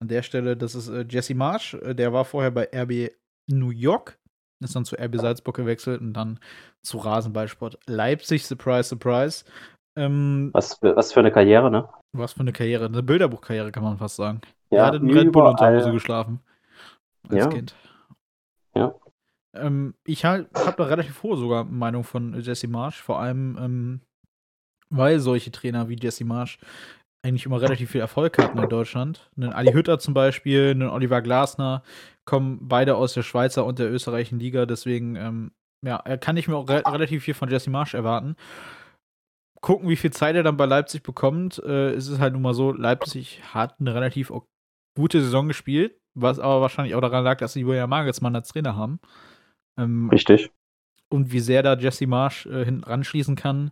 [0.00, 3.10] An der Stelle, das ist äh, Jesse Marsch, äh, der war vorher bei RB
[3.50, 4.18] New York,
[4.62, 6.38] ist dann zu RB Salzburg gewechselt und dann
[6.82, 8.46] zu Rasenballsport Leipzig.
[8.46, 9.44] Surprise, surprise.
[9.96, 11.88] Ähm, Was, für- was für eine Karriere, ne?
[12.12, 14.40] was für eine Karriere, eine Bilderbuchkarriere kann man fast sagen.
[14.70, 15.50] Ja, er hat in Red Bull überall.
[15.74, 16.40] Unterhose geschlafen.
[17.28, 17.46] Als Ja.
[17.48, 17.74] Kind.
[18.74, 18.94] Ja.
[19.54, 24.00] Ähm, ich halt, habe da relativ hohe sogar Meinung von Jesse Marsch, vor allem, ähm,
[24.90, 26.58] weil solche Trainer wie Jesse Marsch
[27.22, 29.30] eigentlich immer relativ viel Erfolg hatten in Deutschland.
[29.36, 31.82] Einen Ali Hütter zum Beispiel, einen Oliver Glasner,
[32.24, 35.52] kommen beide aus der Schweizer und der österreichischen Liga, deswegen, ähm,
[35.84, 38.36] ja, kann ich mir auch re relativ viel von Jesse Marsch erwarten.
[39.60, 41.58] Gucken, wie viel Zeit er dann bei Leipzig bekommt.
[41.64, 44.32] Äh, es ist halt nun mal so, Leipzig hat eine relativ
[44.96, 48.76] gute Saison gespielt, was aber wahrscheinlich auch daran lag, dass sie Julian Magelsmann als Trainer
[48.76, 49.00] haben.
[49.78, 50.50] Ähm, Richtig.
[51.08, 53.70] und wie sehr da Jesse Marsch äh, hinten ranschließen kann,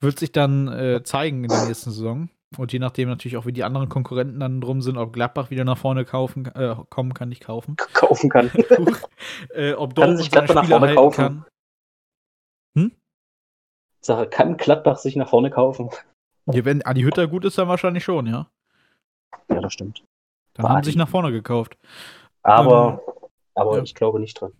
[0.00, 2.28] wird sich dann äh, zeigen in der nächsten Saison.
[2.56, 5.64] Und je nachdem natürlich auch, wie die anderen Konkurrenten dann drum sind, ob Gladbach wieder
[5.64, 7.76] nach vorne kaufen, äh, kommen kann, nicht kaufen.
[7.94, 8.50] Kaufen kann.
[9.54, 11.16] äh, ob Kann sich Gladbach nach vorne kaufen?
[11.16, 11.44] kann.
[14.04, 15.90] Sache, kann Gladbach sich nach vorne kaufen?
[16.46, 18.48] Ja, wenn Adi Hütter gut ist, dann wahrscheinlich schon, ja.
[19.48, 20.04] Ja, das stimmt.
[20.54, 21.78] Dann Aber haben sie sich nach vorne gekauft.
[22.42, 23.00] Aber,
[23.54, 23.82] aber ja.
[23.82, 24.52] ich glaube nicht dran.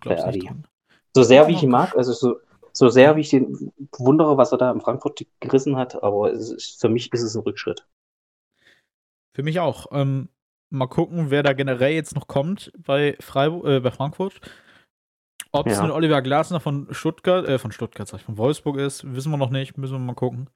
[0.00, 0.46] Glaubst Bei nicht Adi.
[0.46, 0.66] dran.
[1.14, 2.36] So sehr wie ich ihn mag, also so,
[2.72, 6.50] so sehr wie ich den bewundere, was er da in Frankfurt gerissen hat, aber es
[6.50, 7.86] ist, für mich ist es ein Rückschritt.
[9.34, 9.86] Für mich auch.
[9.92, 10.28] Ähm,
[10.70, 14.40] mal gucken, wer da generell jetzt noch kommt bei Freiburg, äh, bei Frankfurt.
[15.52, 15.84] Ob es Ja.
[15.84, 19.38] ein Oliver Glasner von Stuttgart, äh, von Stuttgart, sag ich, von Wolfsburg ist, wissen wir
[19.38, 20.50] noch nicht, müssen wir mal gucken,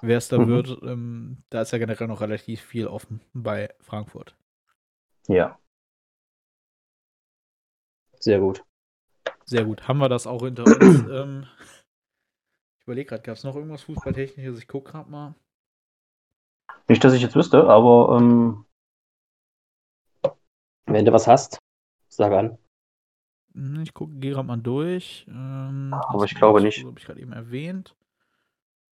[0.00, 0.46] wer es da Mhm.
[0.48, 0.78] wird.
[0.82, 4.34] Ähm, da ist ja generell noch relativ viel offen bei Frankfurt.
[5.28, 5.58] Ja.
[8.26, 8.64] Sehr gut.
[9.44, 10.76] Sehr gut, haben wir das auch hinter uns.
[11.08, 11.46] ähm,
[12.80, 14.58] ich überlege gerade, gab es noch irgendwas Fußballtechnisches?
[14.58, 15.36] Ich gucke gerade mal.
[16.88, 18.64] Nicht, dass ich jetzt wüsste, aber ähm,
[20.86, 21.58] wenn du was hast,
[22.08, 22.58] sag an.
[23.54, 25.24] Hm, Ich gucke, gehe gerade mal durch.
[25.28, 26.84] Ähm, Aber das ich glaube das nicht.
[26.84, 27.94] habe ich gerade eben erwähnt.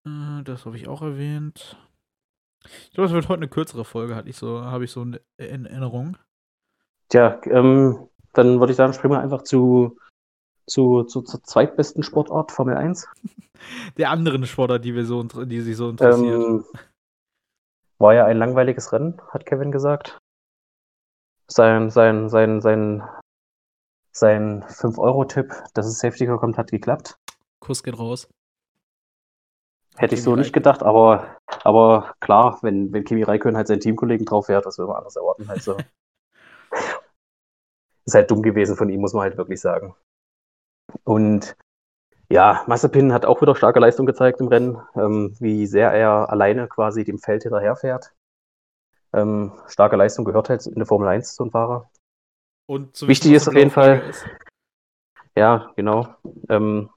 [0.06, 1.78] Äh, das habe ich auch erwähnt.
[2.63, 5.20] Ich glaube, es wird heute eine kürzere Folge, hatte ich so, habe ich so in
[5.36, 6.18] in Erinnerung.
[7.10, 9.97] Tja, ähm, dann würde ich sagen, springen wir einfach zu,
[10.67, 13.08] zu, zu, zur zweitbesten Sportart, Formel 1.
[13.97, 16.39] Der anderen Sportler, die wir so die sich so interessiert.
[16.39, 16.65] Ähm,
[17.97, 20.19] war ja ein langweiliges Rennen, hat Kevin gesagt.
[21.47, 23.04] Sein, sein, sein, sein,
[24.12, 27.17] sein 5-Euro-Tipp, dass es Safety Car kommt, hat geklappt.
[27.60, 28.30] Kuss geht raus.
[29.95, 34.28] Hätte ich so nicht gedacht, aber, aber klar, wenn, wenn Kimi Räikkönen halt seinen Teamkollegen
[34.28, 35.76] drauf fährt, was will man anders erwarten, halt so.
[38.08, 39.93] Ist halt dumm gewesen von ihm, muss man halt wirklich sagen.
[41.04, 41.58] Und
[42.30, 46.67] ja, Mazepin hat auch wieder starke Leistung gezeigt im Rennen, ähm, wie sehr er alleine
[46.67, 48.13] quasi dem Feld hinterherfährt.
[49.13, 51.89] Ähm, starke Leistung gehört halt in der Formel 1 zu einem Fahrer.
[52.65, 54.26] Und zu Wichtig ist auf jeden Fall- ist.
[55.36, 56.08] Ja, genau.
[56.50, 56.89] Ähm,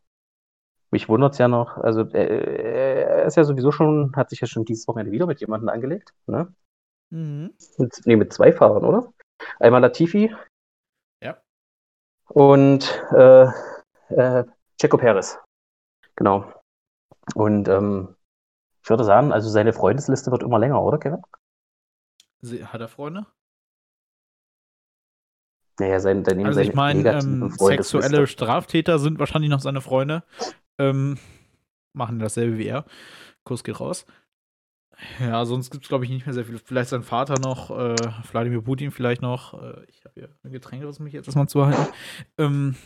[0.91, 4.47] mich wundert es ja noch, also äh, er ist ja sowieso schon, hat sich ja
[4.47, 6.53] schon dieses Wochenende wieder mit jemandem angelegt, ne?
[7.11, 7.55] Mhm.
[7.79, 9.13] Mit, nee, mit zwei Fahrern, oder?
[9.59, 10.35] Einmal Latifi.
[12.33, 13.47] Und äh,
[14.09, 14.45] äh,
[14.81, 15.39] Checo Perez.
[16.17, 16.53] Genau.
[17.35, 18.15] Und ähm,
[18.83, 21.23] ich würde sagen, also seine Freundesliste wird immer länger, oder, Kevin?
[22.65, 23.27] Hat er Freunde?
[25.79, 30.23] Naja, sein, dann also ich meine, ähm, sexuelle Straftäter sind wahrscheinlich noch seine Freunde.
[30.79, 31.19] Ähm,
[31.93, 32.85] machen dasselbe wie er.
[33.45, 34.07] Kuss geht raus.
[35.19, 36.59] Ja, sonst gibt es, glaube ich, nicht mehr sehr viel.
[36.59, 37.97] Vielleicht sein Vater noch, äh,
[38.31, 39.55] Wladimir Putin vielleicht noch.
[39.55, 41.93] Äh, ich habe hier ein Getränk, was mich jetzt erstmal zuhalten.
[42.39, 42.77] Ähm,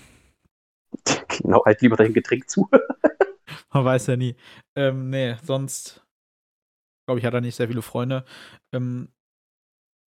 [1.28, 2.68] genau, halt lieber dein Getränk zu.
[3.72, 4.36] man weiß ja nie.
[4.76, 6.04] Ähm, nee, sonst,
[7.06, 8.24] glaube ich, hat er nicht sehr viele Freunde.
[8.72, 9.08] Ähm,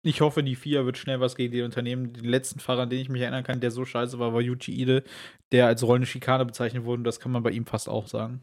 [0.05, 2.13] ich hoffe, die FIA wird schnell was gegen die Unternehmen.
[2.13, 4.73] Den letzten Fahrer, an den ich mich erinnern kann, der so scheiße war, war Yuji
[4.73, 5.03] Ide,
[5.51, 7.01] der als rollende Schikane bezeichnet wurde.
[7.01, 8.43] Und das kann man bei ihm fast auch sagen.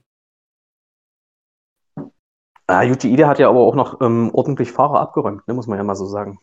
[2.68, 5.78] Ah, Yuji Ide hat ja aber auch noch ähm, ordentlich Fahrer abgeräumt, ne, muss man
[5.78, 6.40] ja mal so sagen.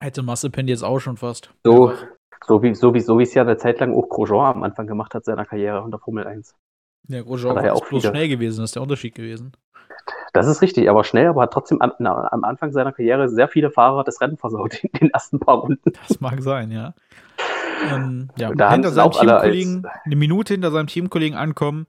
[0.00, 1.50] Hätte Massepen jetzt auch schon fast.
[1.64, 1.92] So,
[2.46, 5.14] so wie so wie so es ja eine Zeit lang auch Grosjean am Anfang gemacht
[5.14, 6.54] hat seiner Karriere unter Formel 1.
[7.08, 9.52] Ja, Grosjean war ja auch bloß schnell gewesen, das ist der Unterschied gewesen.
[10.32, 13.46] Das ist richtig, aber schnell, aber hat trotzdem am, na, am Anfang seiner Karriere sehr
[13.46, 15.92] viele Fahrer das Rennen versaut in den ersten paar Runden.
[16.08, 16.92] Das mag sein, ja.
[17.92, 21.86] Ähm, ja, da hinter seinem Teamkollegen, eine Minute hinter seinem Teamkollegen ankommen,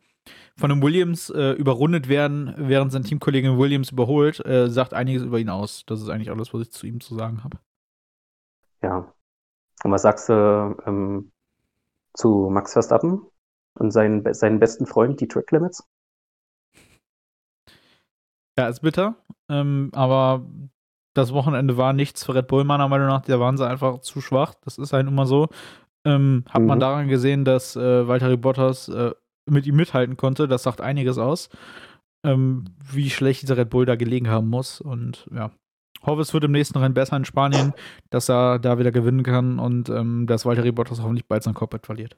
[0.58, 5.40] von einem Williams äh, überrundet werden, während sein Teamkollege Williams überholt, äh, sagt einiges über
[5.40, 5.86] ihn aus.
[5.86, 7.58] Das ist eigentlich alles, was ich zu ihm zu sagen habe.
[8.82, 9.14] Ja.
[9.84, 11.32] Und was sagst du ähm,
[12.14, 13.22] zu Max Verstappen
[13.74, 15.84] und seinen, seinen besten Freund, die Track Limits?
[18.58, 19.16] Ja, ist bitter.
[19.50, 20.46] Ähm, aber
[21.14, 23.22] das Wochenende war nichts für Red Bull, meiner Meinung nach.
[23.22, 24.54] Da waren sie einfach zu schwach.
[24.64, 25.50] Das ist halt immer so.
[26.06, 26.68] Ähm, hat mhm.
[26.68, 29.12] man daran gesehen, dass äh, Valtteri Bottas äh,
[29.46, 30.48] mit ihm mithalten konnte.
[30.48, 31.50] Das sagt einiges aus,
[32.24, 34.82] ähm, wie schlecht dieser Red Bull da gelegen haben muss.
[34.82, 35.52] Und ja,
[36.06, 37.74] hoffe, es wird im nächsten Rennen besser in Spanien,
[38.10, 41.86] dass er da wieder gewinnen kann und ähm, dass Valtteri Bottas hoffentlich bald sein Cockpit
[41.86, 42.18] verliert.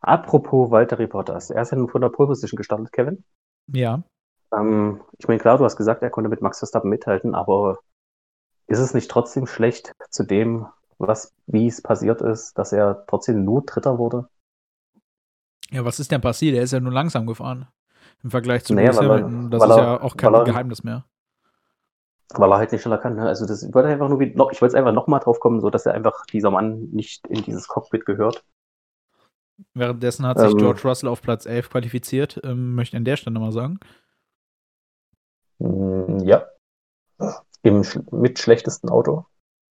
[0.00, 3.24] Apropos Valtteri Bottas, er ist ja von der Pole Position gestartet, Kevin.
[3.72, 4.02] Ja.
[4.52, 7.78] Ähm, ich meine, klar, du hast gesagt, er konnte mit Max Verstappen mithalten, aber
[8.66, 10.66] ist es nicht trotzdem schlecht zu dem,
[10.98, 14.28] was, wie es passiert ist, dass er trotzdem nur Dritter wurde?
[15.74, 16.54] Ja, was ist denn passiert?
[16.54, 17.66] Er ist ja nur langsam gefahren.
[18.22, 19.50] Im Vergleich zu naja, Lewis Hamilton.
[19.50, 21.04] Das ist er, ja auch kein er, Geheimnis mehr.
[22.32, 23.16] Weil er halt nicht schneller kann.
[23.16, 23.26] Ne?
[23.26, 25.84] Also das, ich wollte einfach nur, ich wollte es einfach nochmal drauf kommen, so dass
[25.84, 28.44] er einfach dieser Mann nicht in dieses Cockpit gehört.
[29.74, 33.16] Währenddessen hat sich ähm, George Russell auf Platz 11 qualifiziert, ähm, möchte ich an der
[33.16, 33.80] Stelle mal sagen.
[35.58, 36.46] Mm, ja.
[37.62, 39.26] Im mit schlechtesten Auto.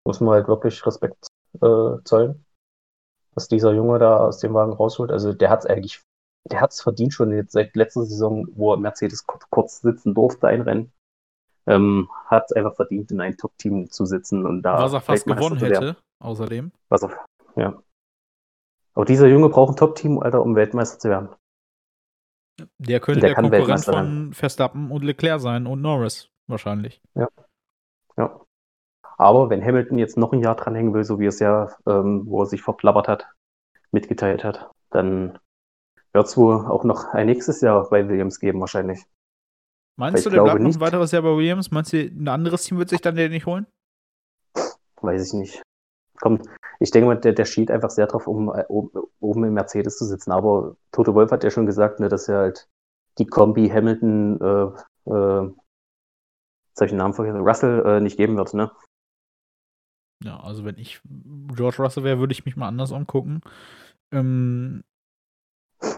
[0.06, 1.28] Muss man halt wirklich Respekt
[1.62, 2.43] äh, zollen
[3.36, 5.12] was dieser Junge da aus dem Wagen rausholt.
[5.12, 6.02] Also der hat es eigentlich,
[6.50, 10.62] der hat es verdient schon jetzt seit letzter Saison, wo Mercedes kurz sitzen durfte, ein
[10.62, 10.92] Rennen.
[11.66, 14.80] Ähm, hat es einfach verdient, in ein Top-Team zu sitzen und da.
[14.80, 16.72] Was er fast gewonnen hätte, außerdem.
[16.90, 17.12] Was er,
[17.56, 17.82] ja.
[18.96, 21.30] Aber dieser Junge braucht ein Top-Team, Alter, um Weltmeister zu werden.
[22.78, 27.02] Der könnte der, der Konkurrent von Verstappen und Leclerc sein und Norris wahrscheinlich.
[27.16, 27.28] Ja.
[29.18, 32.42] Aber wenn Hamilton jetzt noch ein Jahr dranhängen will, so wie es ja, ähm, wo
[32.42, 33.28] er sich verplappert hat,
[33.92, 35.38] mitgeteilt hat, dann
[36.14, 39.06] wird es wohl auch noch ein nächstes Jahr bei Williams geben, wahrscheinlich.
[39.96, 41.72] Meinst du, der bleibt noch ein weiteres Jahr bei Williams?
[41.72, 43.68] Meinst du, ein anderes Team wird sich dann den nicht holen?
[45.02, 45.62] Weiß ich nicht.
[46.20, 46.48] Kommt,
[46.80, 50.06] ich denke mal, der, der schielt einfach sehr drauf, um äh, oben im Mercedes zu
[50.06, 50.32] sitzen.
[50.32, 52.68] Aber Toto Wolf hat ja schon gesagt, ne, dass er halt
[53.18, 55.52] die Kombi Hamilton, äh, äh,
[56.74, 58.72] solchen Namen vergessen, Russell äh, nicht geben wird, ne?
[60.24, 61.02] Ja, also wenn ich
[61.56, 63.42] George Russell wäre, würde ich mich mal anders umgucken.
[64.12, 64.84] Ähm,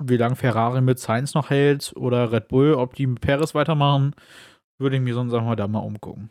[0.02, 4.16] wie lange Ferrari mit Sainz noch hält oder Red Bull, ob die mit Perez weitermachen,
[4.80, 6.30] würde ich mir sonst mal da mal umgucken.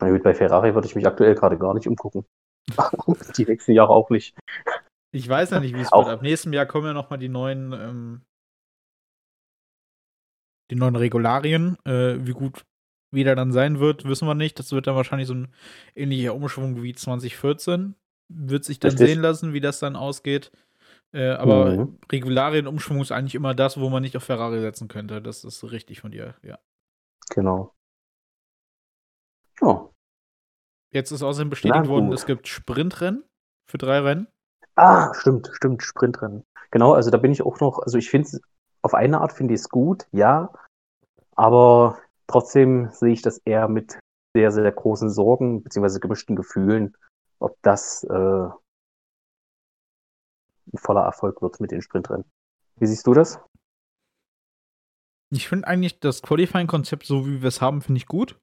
[0.00, 2.24] Na gut, bei Ferrari würde ich mich aktuell gerade gar nicht umgucken.
[3.36, 4.36] die nächsten Jahre auch nicht.
[5.12, 6.08] Ich weiß ja nicht, wie es wird.
[6.08, 8.22] Ab nächstem Jahr kommen ja nochmal die neuen, ähm,
[10.70, 11.76] die neuen Regularien.
[11.84, 12.64] Äh, wie gut
[13.12, 14.58] wie der dann sein wird, wissen wir nicht.
[14.58, 15.52] Das wird dann wahrscheinlich so ein
[15.94, 17.94] ähnlicher Umschwung wie 2014.
[18.28, 19.08] Wird sich dann Richtig.
[19.08, 20.50] sehen lassen, wie das dann ausgeht.
[21.12, 21.98] Äh, aber mhm.
[22.10, 25.20] Regularienumschwung ist eigentlich immer das, wo man nicht auf Ferrari setzen könnte.
[25.20, 26.58] Das ist richtig von dir, ja.
[27.30, 27.74] Genau.
[29.60, 29.90] Oh.
[30.90, 33.24] Jetzt ist außerdem bestätigt worden, es gibt Sprintrennen
[33.66, 34.26] für drei Rennen.
[34.74, 36.44] Ah, stimmt, stimmt, Sprintrennen.
[36.70, 38.40] Genau, also da bin ich auch noch, also ich finde es,
[38.80, 40.52] auf eine Art finde ich es gut, ja,
[41.36, 41.98] aber
[42.32, 43.98] Trotzdem sehe ich das eher mit
[44.34, 45.98] sehr, sehr großen Sorgen bzw.
[45.98, 46.96] gemischten Gefühlen,
[47.38, 48.48] ob das äh,
[50.72, 52.24] ein voller Erfolg wird mit den Sprintrennen.
[52.76, 53.38] Wie siehst du das?
[55.30, 58.38] Ich finde eigentlich das Qualifying-Konzept, so wie wir es haben, finde ich gut.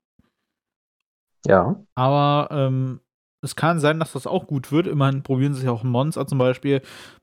[1.47, 1.83] Ja.
[1.95, 3.01] Aber ähm,
[3.41, 4.87] es kann sein, dass das auch gut wird.
[4.87, 6.81] Immerhin probieren sie ja auch Monster zum Beispiel.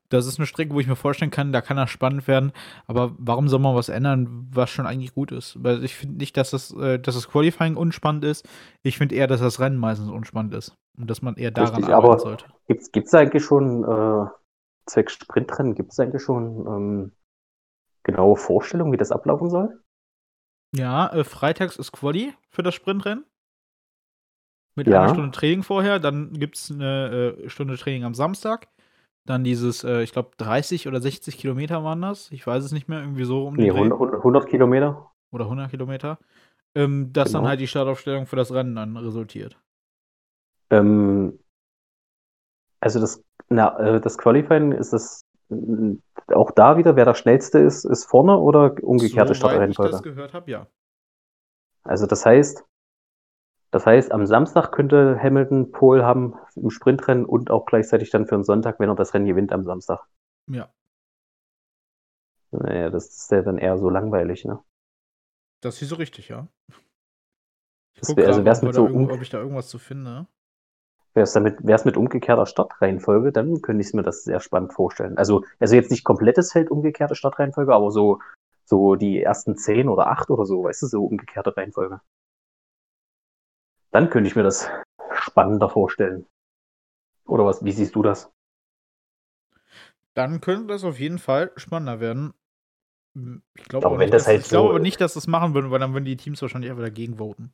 [0.09, 2.53] Das ist eine Strecke, wo ich mir vorstellen kann, da kann das spannend werden.
[2.87, 5.61] Aber warum soll man was ändern, was schon eigentlich gut ist?
[5.61, 8.47] Weil ich finde nicht, dass das, äh, dass das Qualifying unspannend ist.
[8.83, 10.75] Ich finde eher, dass das Rennen meistens unspannend ist.
[10.97, 12.45] Und dass man eher daran Richtig, arbeiten aber sollte.
[12.67, 14.27] Gibt es eigentlich schon, äh,
[14.87, 17.11] zwecks Sprintrennen, gibt es eigentlich schon ähm,
[18.03, 19.81] genaue Vorstellungen, wie das ablaufen soll?
[20.75, 23.25] Ja, äh, freitags ist Quali für das Sprintrennen.
[24.77, 25.01] Mit Ja.
[25.01, 25.99] einer Stunde Training vorher.
[25.99, 28.69] Dann gibt es eine äh, Stunde Training am Samstag.
[29.25, 32.31] Dann dieses, äh, ich glaube, 30 oder 60 Kilometer waren das.
[32.31, 33.79] Ich weiß es nicht mehr, irgendwie so um Nee, den Dreh.
[33.79, 35.11] 100, 100 Kilometer.
[35.31, 36.19] Oder 100 Kilometer.
[36.75, 37.49] Ähm, dass dann Genau.
[37.49, 39.57] halt die Startaufstellung für das Rennen dann resultiert.
[40.69, 41.39] Ähm,
[42.79, 45.93] also das, na, äh, das Qualifying ist das mm,
[46.33, 49.91] auch da wieder, wer der schnellste ist, ist vorne oder umgekehrte ich Startreihenfolge?
[49.91, 50.67] das gehört habe, ja.
[51.83, 52.63] Also das heißt,
[53.71, 58.35] das heißt, am Samstag könnte Hamilton Pole haben im Sprintrennen und auch gleichzeitig dann für
[58.35, 60.05] den Sonntag, wenn er das Rennen gewinnt am Samstag.
[60.47, 60.71] Ja.
[62.51, 64.59] Naja, das ist ja dann eher so langweilig, ne?
[65.61, 66.47] Das ist so richtig, ja.
[67.93, 69.67] Ich Das guck wär- also wär's mal, mit ob, so irgendwo, ob ich da irgendwas
[69.67, 70.27] zu finde.
[71.13, 74.73] Wäre es damit, wäre es mit umgekehrter Startreihenfolge, dann könnte ich mir das sehr spannend
[74.73, 75.17] vorstellen.
[75.17, 78.19] Also, also jetzt nicht komplettes Feld umgekehrte Startreihenfolge, aber so,
[78.65, 82.01] so die ersten zehn oder acht oder so, weißt du, so umgekehrte Reihenfolge.
[83.91, 84.69] Dann könnte ich mir das
[85.11, 86.25] spannender vorstellen.
[87.25, 88.31] Oder was, wie siehst du das?
[90.13, 92.33] Dann könnte das auf jeden Fall spannender werden.
[93.15, 95.27] Hm, Ich glaube Aber nicht, das dass- halt ich glaube so- aber nicht, dass das
[95.27, 97.53] machen würden, weil dann würden die Teams wahrscheinlich einfach dagegen voten.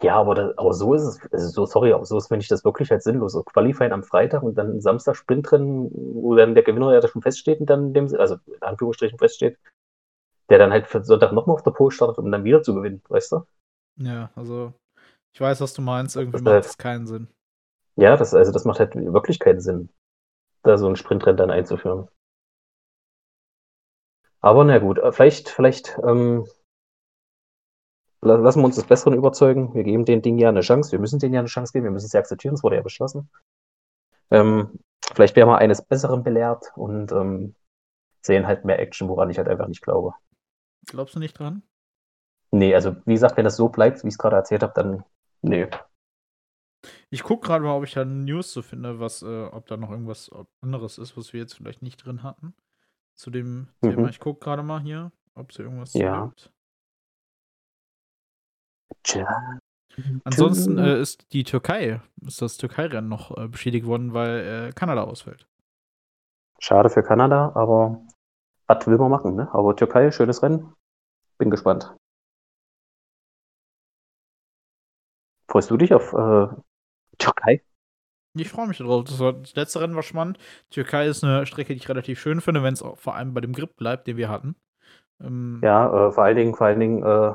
[0.00, 2.46] Ja, aber, das, aber so ist es, also so, sorry, aber so ist, wenn ich
[2.46, 3.32] das wirklich als sinnlos.
[3.32, 7.58] So Qualifying am Freitag und dann Samstag Sprintrennen, wo dann der Gewinner ja schon feststeht
[7.60, 9.58] und dann in dem, also in Anführungsstrichen feststeht,
[10.50, 13.02] der dann halt für Sonntag nochmal auf der Pole startet, um dann wieder zu gewinnen,
[13.08, 13.44] weißt du?
[13.98, 14.72] Ja, also
[15.32, 16.16] ich weiß, was du meinst.
[16.16, 17.28] Irgendwie Das macht heißt- das keinen Sinn.
[17.96, 19.88] Ja, das, also das macht halt wirklich keinen Sinn,
[20.62, 22.08] da so ein Sprintrennen dann einzuführen.
[24.40, 26.46] Aber na gut, äh, vielleicht, vielleicht ähm,
[28.20, 29.74] la- lassen wir uns des Besseren überzeugen.
[29.74, 30.92] Wir geben den Ding ja eine Chance.
[30.92, 31.84] Wir müssen denen ja eine Chance geben.
[31.86, 32.54] Wir müssen sie akzeptieren.
[32.54, 33.28] Es wurde ja beschlossen.
[34.30, 34.78] Ähm,
[35.14, 37.56] vielleicht werden wir eines Besseren belehrt und ähm,
[38.22, 40.14] sehen halt mehr Action, woran ich halt einfach nicht glaube.
[40.86, 41.62] Glaubst du nicht dran?
[42.50, 45.04] Nee, also wie gesagt, wenn das so bleibt, wie ich es gerade erzählt habe, dann
[45.42, 45.68] nee.
[47.10, 49.90] Ich gucke gerade mal, ob ich da News so finde, was, äh, ob da noch
[49.90, 50.30] irgendwas
[50.60, 52.54] anderes ist, was wir jetzt vielleicht nicht drin hatten.
[53.14, 53.90] Zu dem Mhm.
[53.90, 54.08] Thema.
[54.08, 56.26] Ich gucke gerade mal hier, ob es irgendwas zu Ja.
[56.26, 56.52] gibt.
[59.02, 59.58] Tja.
[60.24, 65.02] Ansonsten äh, ist die Türkei, ist das Türkei-Rennen noch äh, beschädigt worden, weil äh, Kanada
[65.02, 65.48] ausfällt.
[66.60, 68.00] Schade für Kanada, aber
[68.66, 69.48] was will man machen, ne?
[69.52, 70.72] Aber Türkei, schönes Rennen.
[71.38, 71.96] Bin gespannt.
[75.48, 76.48] Freust du dich auf äh,
[77.18, 77.62] Türkei?
[78.34, 79.04] Ich freue mich darauf.
[79.04, 80.38] Das, das letzte Rennen war spannend.
[80.70, 83.52] Türkei ist eine Strecke, die ich relativ schön finde, wenn es vor allem bei dem
[83.52, 84.56] Grip bleibt, den wir hatten.
[85.22, 87.34] Ähm, Ja, äh, vor allen Dingen, vor allen Dingen, äh,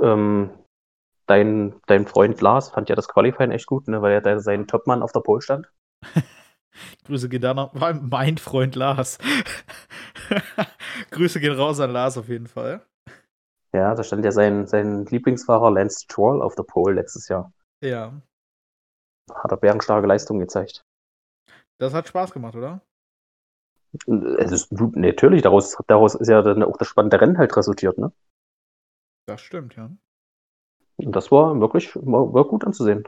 [0.00, 0.50] ähm,
[1.26, 4.02] dein, dein Freund Lars fand ja das Qualifying echt gut, ne?
[4.02, 5.68] Weil er da sein Topmann auf der Pole stand.
[7.04, 9.18] Grüße gehen da noch, mein Freund Lars.
[11.10, 12.82] Grüße gehen raus an Lars auf jeden Fall.
[13.76, 17.52] Ja, da stand ja sein, sein Lieblingsfahrer Lance Stroll auf der Pole letztes Jahr.
[17.80, 18.22] Ja,
[19.32, 20.84] Hat er bärenstarke Leistung gezeigt.
[21.78, 22.80] das hat Spaß gemacht, oder?
[24.38, 28.10] Es ist natürlich, daraus, daraus ist ja dann auch das spannende Rennen halt resultiert, ne?
[29.26, 29.90] Das stimmt, ja.
[30.98, 33.04] Und das war wirklich war, war gut anzusehen.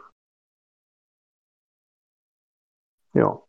[3.15, 3.43] Ja.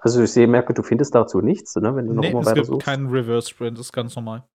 [0.00, 1.94] Also ich sehe, merke, du findest dazu nichts, ne?
[1.96, 2.86] Wenn du noch Nee, immer es weiter gibt suchst.
[2.86, 4.48] keinen Reverse-Sprint, das ist ganz normal.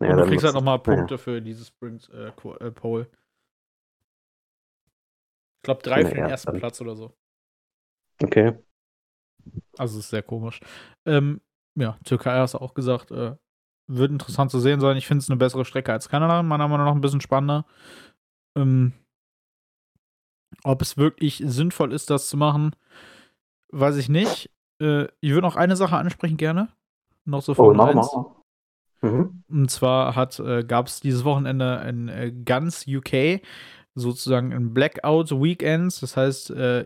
[0.00, 0.96] Naja, Und du kriegst halt nochmal naja.
[0.96, 3.08] Punkte für dieses Sprint äh, äh, Pole.
[5.58, 7.14] Ich glaube, drei für den Naja, ersten dann- Platz oder so.
[8.22, 8.58] Okay.
[9.78, 10.60] Also es ist sehr komisch.
[11.06, 11.40] Ähm,
[11.74, 13.36] ja, Türkei hast du auch gesagt, äh,
[13.86, 14.96] wird interessant zu sehen sein.
[14.96, 17.66] Ich finde es eine bessere Strecke als Kanada, meiner Meinung nach ein bisschen spannender.
[18.56, 18.92] Ähm,
[20.64, 22.74] ob es wirklich sinnvoll ist, das zu machen,
[23.70, 24.50] weiß ich nicht.
[24.80, 26.68] Äh, ich würde noch eine Sache ansprechen gerne.
[27.24, 28.06] Noch so Oh, Formel machen 1.
[28.12, 28.39] wir.
[29.02, 29.42] Mhm.
[29.48, 33.40] Und zwar hat, äh, gab es dieses Wochenende in äh, ganz UK
[33.94, 36.00] sozusagen ein Blackout Weekends.
[36.00, 36.84] Das heißt, äh,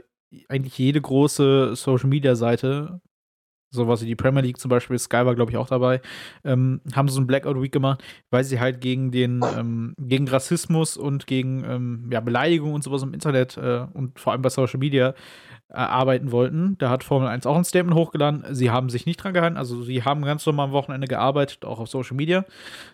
[0.49, 3.01] eigentlich jede große Social Media Seite,
[3.71, 6.01] sowas wie die Premier League zum Beispiel, Sky war, glaube ich, auch dabei,
[6.45, 10.97] ähm, haben so ein Blackout Week gemacht, weil sie halt gegen den, ähm, gegen Rassismus
[10.97, 14.79] und gegen ähm, ja, Beleidigung und sowas im Internet äh, und vor allem bei Social
[14.79, 15.15] Media
[15.75, 16.77] arbeiten wollten.
[16.79, 18.45] Da hat Formel 1 auch ein Statement hochgeladen.
[18.55, 19.57] Sie haben sich nicht dran gehalten.
[19.57, 22.45] Also sie haben ganz normal am Wochenende gearbeitet, auch auf Social Media.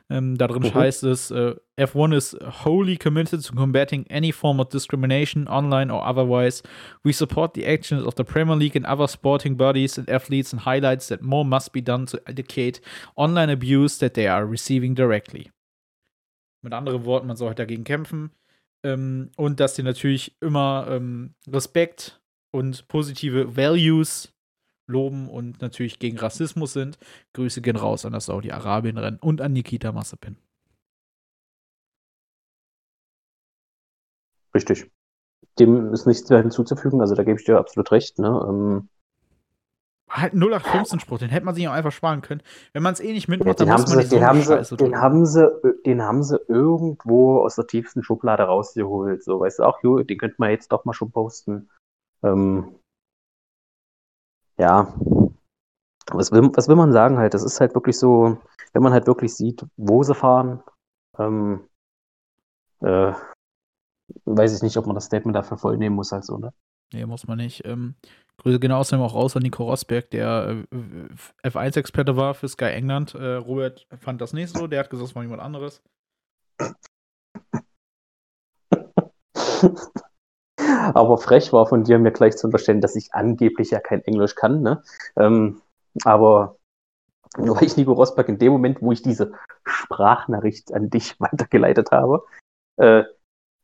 [0.08, 0.74] Ähm, da drin mhm.
[0.74, 6.06] heißt es, äh, F1 is wholly committed to combating any form of discrimination, online or
[6.06, 6.62] otherwise.
[7.04, 10.64] We support the actions of the Premier League and other sporting bodies and athletes and
[10.64, 12.80] highlights that more must be done to educate
[13.16, 15.50] online abuse that they are receiving directly.
[16.62, 18.30] Mit anderen Worten, man soll halt dagegen kämpfen.
[18.82, 22.19] Ähm, und dass die natürlich immer ähm, Respekt
[22.50, 24.32] und positive Values
[24.86, 26.98] loben und natürlich gegen Rassismus sind.
[27.32, 30.36] Grüße gehen raus an das Saudi-Arabien-Rennen und an Nikita Mazepin.
[34.54, 34.90] Richtig.
[35.58, 38.18] Dem ist nichts mehr hinzuzufügen, also da gebe ich dir absolut recht.
[38.18, 38.28] Ne?
[38.48, 38.88] Ähm,
[40.08, 42.42] halt 0815-Spruch, den hätte man sich auch einfach sparen können.
[42.72, 44.76] Wenn man es eh nicht mitmacht, ja, dann muss man nicht den so haben sie,
[44.76, 45.48] den haben sie,
[45.86, 49.22] Den haben sie irgendwo aus der tiefsten Schublade rausgeholt.
[49.22, 51.68] So, weißt du, auch, den könnte man jetzt doch mal schon posten.
[52.22, 52.74] Ähm,
[54.58, 54.92] ja,
[56.12, 57.34] was will, was will man sagen halt?
[57.34, 58.38] Das ist halt wirklich so,
[58.72, 60.62] wenn man halt wirklich sieht, wo sie fahren,
[61.18, 61.68] ähm,
[62.80, 63.12] äh,
[64.24, 66.52] weiß ich nicht, ob man das Statement dafür voll nehmen muss, halt so, ne?
[66.92, 67.64] Nee, muss man nicht.
[67.64, 67.94] Ähm,
[68.38, 73.14] Grüße gehen außerdem auch raus an Nico Rosberg, der äh, F1-Experte war für Sky England.
[73.14, 75.82] Äh, Robert fand das nicht so, der hat gesagt, es war jemand anderes.
[80.94, 84.34] Aber frech war von dir, mir gleich zu unterstellen, dass ich angeblich ja kein Englisch
[84.34, 84.62] kann.
[84.62, 84.82] Ne?
[85.16, 85.60] Ähm,
[86.04, 86.56] aber
[87.36, 89.32] nur weil ich Nico Rosberg in dem Moment, wo ich diese
[89.64, 92.24] Sprachnachricht an dich weitergeleitet habe,
[92.76, 93.04] äh,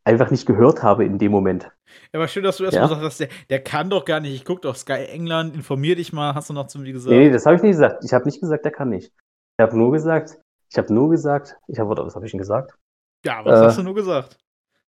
[0.05, 1.71] einfach nicht gehört habe in dem Moment.
[2.13, 2.87] Ja, aber schön, dass du erst ja?
[2.89, 4.35] sagst, der, der kann doch gar nicht.
[4.35, 7.11] Ich gucke doch Sky England, informier dich mal, hast du noch zu mir gesagt?
[7.11, 8.05] Nee, nee das habe ich nicht gesagt.
[8.05, 9.13] Ich habe nicht gesagt, der kann nicht.
[9.59, 10.39] Ich habe nur gesagt,
[10.71, 12.77] ich habe nur gesagt, ich habe, was habe ich denn gesagt?
[13.25, 14.39] Ja, was äh, hast du nur gesagt?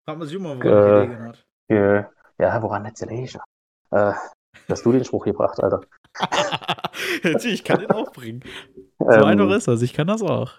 [0.04, 1.46] Frag mal sich immer, woran äh, hat.
[1.72, 2.04] Äh,
[2.38, 3.38] ja, woran hat gelegen?
[3.90, 4.12] Äh,
[4.68, 5.80] hast du den Spruch gebracht, Alter.
[7.44, 8.42] ich kann den auch bringen.
[8.98, 10.52] So ähm, einfach ist das, ich kann das auch.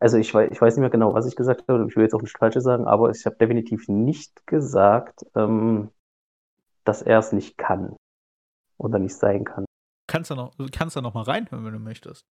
[0.00, 2.14] Also ich weiß, ich weiß nicht mehr genau, was ich gesagt habe, ich will jetzt
[2.14, 5.90] auch nicht Falsches sagen, aber ich habe definitiv nicht gesagt, ähm,
[6.84, 7.96] dass er es nicht kann
[8.76, 9.64] oder nicht sein kann.
[10.06, 12.22] Kannst du noch, kannst da noch mal reinhören, wenn du möchtest.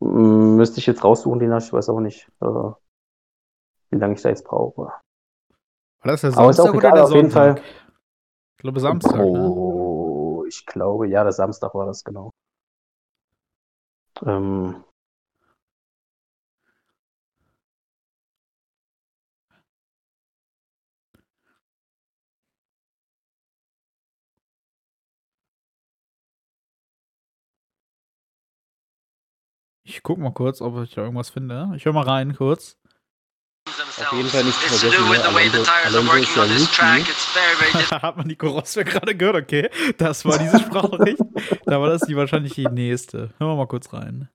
[0.00, 2.70] Müsste ich jetzt raussuchen, den ich weiß auch nicht, äh,
[3.90, 4.82] wie lange ich da jetzt brauche.
[4.82, 5.02] War
[6.02, 7.60] das der Samstag oder der auf jeden Fall.
[8.56, 9.16] Ich glaube Samstag.
[9.16, 9.50] Ne?
[9.50, 10.48] Oh, ne?
[10.48, 12.30] ich glaube, ja, der Samstag war das genau.
[14.24, 14.84] Ähm,
[29.88, 31.70] Ich guck mal kurz, ob ich da irgendwas finde.
[31.76, 32.76] Ich höre mal rein kurz.
[33.98, 35.04] Auf jeden Fall nicht vergessen,
[35.84, 39.36] Alonso, ist ja Hat man Nico Rosberg gerade gehört?
[39.36, 41.18] Okay, das war diese Sprachricht.
[41.64, 43.30] da war das die wahrscheinlich die nächste.
[43.38, 44.28] Hören wir mal kurz rein.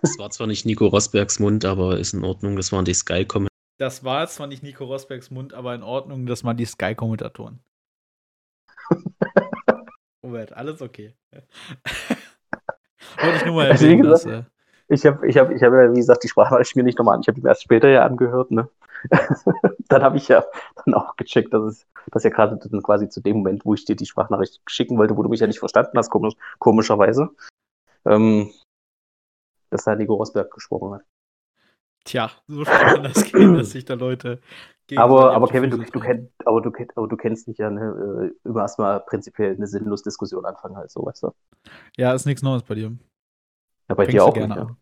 [0.00, 2.56] Das war zwar nicht Nico Rosbergs Mund, aber ist in Ordnung.
[2.56, 3.48] Das waren die Sky-Kommentatoren.
[3.78, 6.26] Das war zwar nicht Nico Rosbergs Mund, aber in Ordnung.
[6.26, 7.60] Das waren die Sky-Kommentatoren.
[10.22, 11.14] Robert, alles okay.
[13.20, 14.44] Wollte ich nur mal erwähnen, dass, äh,
[14.88, 17.20] ich habe, ich habe, ich habe, wie gesagt, die Sprachnachricht mir nicht nochmal an.
[17.20, 18.68] Ich habe die erst später ja angehört, ne?
[19.88, 20.44] dann habe ich ja
[20.84, 23.84] dann auch gecheckt, dass es, dass ja gerade dann quasi zu dem Moment, wo ich
[23.84, 27.30] dir die Sprachnachricht schicken wollte, wo du mich ja nicht verstanden hast, komisch, komischerweise,
[28.04, 28.50] ähm,
[29.70, 31.02] dass da Nico Rosberg gesprochen hat.
[32.04, 34.40] Tja, so schnell kann das gehen, dass sich da Leute.
[34.96, 38.60] Aber, aber Kevin, du, du, kenn, aber, du, aber du kennst mich ja, ne, über
[38.60, 41.32] äh, erstmal prinzipiell eine sinnlose Diskussion anfangen, halt so, weißt du?
[41.98, 42.96] Ja, ist nichts Neues bei dir.
[43.88, 44.76] Ja, bei Fängst dir auch gerne nicht, ja.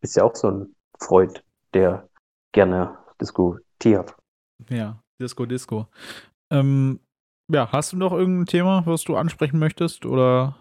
[0.00, 1.42] Bist ja auch so ein Freund,
[1.72, 2.08] der
[2.52, 4.14] gerne diskutiert.
[4.68, 5.86] Ja, Disco, Disco.
[6.50, 7.00] Ähm,
[7.50, 10.04] ja, hast du noch irgendein Thema, was du ansprechen möchtest?
[10.04, 10.56] Oder?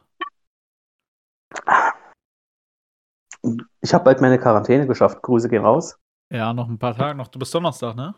[3.82, 5.22] Ich habe bald meine Quarantäne geschafft.
[5.22, 6.00] Grüße gehen raus.
[6.32, 7.28] Ja, noch ein paar Tage noch.
[7.28, 8.16] Du bist Donnerstag, ne?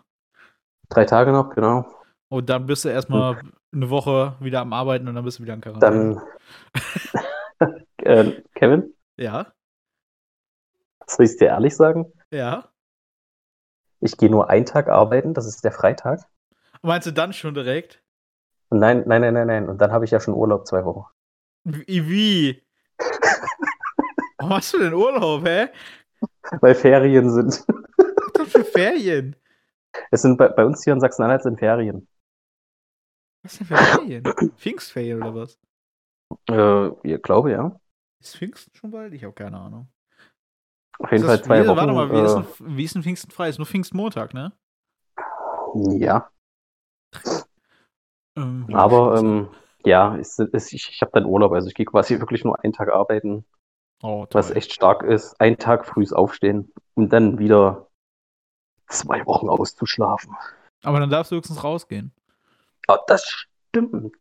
[0.89, 1.85] Drei Tage noch, genau.
[2.29, 3.41] Und dann bist du erstmal
[3.73, 6.15] eine Woche wieder am Arbeiten und dann bist du wieder in Quarantäne.
[6.15, 7.21] Dann,
[7.97, 8.93] äh, Kevin?
[9.17, 9.53] Ja?
[11.07, 12.11] Soll ich es dir ehrlich sagen?
[12.31, 12.69] Ja.
[13.99, 16.21] Ich gehe nur einen Tag arbeiten, das ist der Freitag.
[16.81, 18.03] Meinst du dann schon direkt?
[18.69, 19.69] Nein, nein, nein, nein, nein.
[19.69, 21.05] Und dann habe ich ja schon Urlaub zwei Wochen.
[21.63, 22.09] Wie?
[22.09, 22.63] wie?
[24.37, 25.69] Warum hast du denn Urlaub, hä?
[26.61, 27.65] Weil Ferien sind.
[27.67, 29.35] Was denn für Ferien?
[30.11, 32.07] Es sind bei, bei uns hier in Sachsen-Anhalt sind Ferien.
[33.43, 34.23] Was denn für Ferien?
[34.57, 35.59] Pfingstferien oder was?
[36.49, 37.79] Äh, ich glaube ja.
[38.19, 39.13] Ist Pfingsten schon bald?
[39.13, 39.87] Ich habe keine Ahnung.
[40.99, 41.77] Auf jeden Fall zwei wie, Wochen.
[41.77, 43.49] Warte mal, wie, äh, ist ein, wie ist ein Pfingsten frei?
[43.49, 44.53] Ist nur Pfingstmontag, ne?
[45.73, 46.29] Ja,
[48.37, 49.49] Ähm, aber ähm,
[49.85, 52.73] ja, es, es, ich, ich habe dann Urlaub, also ich gehe quasi wirklich nur einen
[52.73, 53.45] Tag arbeiten,
[54.01, 55.39] oh, was echt stark ist.
[55.39, 57.87] Einen Tag frühs aufstehen und dann wieder
[58.87, 60.35] zwei Wochen auszuschlafen.
[60.83, 62.11] Aber dann darfst du höchstens rausgehen.
[62.87, 63.25] Ah, das
[63.69, 64.15] stimmt.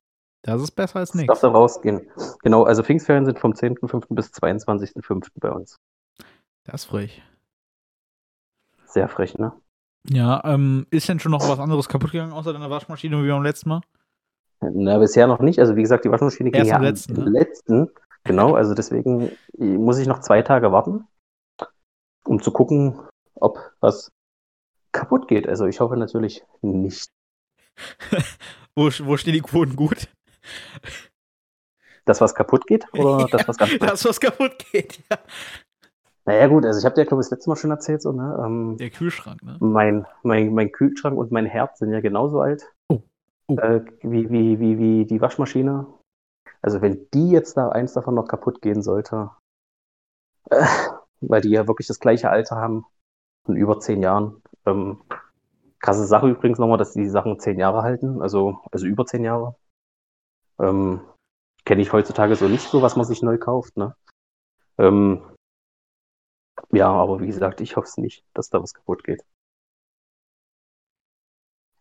[0.44, 1.40] Das ist besser als Das darf nichts.
[1.40, 2.10] dann rausgehen.
[2.42, 4.14] Genau, also Pfingstferien sind vom 10.05.
[4.14, 5.28] bis 22.05.
[5.40, 5.78] bei uns.
[6.64, 7.22] Das ist frech.
[8.84, 9.52] Sehr frech, ne?
[10.06, 13.42] Ja, ähm, ist denn schon noch was anderes kaputt gegangen, außer deiner Waschmaschine wie beim
[13.42, 13.80] letzten Mal?
[14.60, 15.58] Na, bisher noch nicht.
[15.58, 17.30] Also wie gesagt, die Waschmaschine ging ja am am letzten, ne?
[17.30, 17.90] letzten.
[18.24, 21.06] Genau, also deswegen muss ich noch zwei Tage warten,
[22.26, 23.00] um zu gucken,
[23.34, 24.12] ob was
[24.92, 25.48] kaputt geht.
[25.48, 27.10] Also ich hoffe natürlich nicht.
[28.76, 30.08] Wo, wo stehen die Quoten gut?
[32.04, 35.18] Das, was kaputt geht oder das, was ganz Das, was kaputt geht, ja.
[36.26, 38.42] Naja gut, also ich habe dir, glaube ich, das letzte Mal schon erzählt, so, ne?
[38.44, 39.56] Ähm, Der Kühlschrank, ne?
[39.60, 43.02] mein, mein, mein Kühlschrank und mein Herd sind ja genauso alt Oh.
[43.46, 43.56] Oh.
[43.56, 45.86] Äh, wie, wie, wie, wie die Waschmaschine.
[46.62, 49.30] Also wenn die jetzt da eins davon noch kaputt gehen sollte,
[50.50, 50.64] äh,
[51.20, 52.86] weil die ja wirklich das gleiche Alter haben,
[53.44, 54.42] von über zehn Jahren.
[54.64, 55.02] Ähm,
[55.78, 59.56] krasse Sache übrigens nochmal, dass die Sachen zehn Jahre halten, also, also über zehn Jahre.
[60.58, 61.00] Ähm,
[61.64, 63.96] Kenne ich heutzutage so nicht so, was man sich neu kauft, ne?
[64.76, 65.22] Ähm,
[66.72, 69.24] ja, aber wie gesagt, ich hoffe es nicht, dass da was kaputt geht.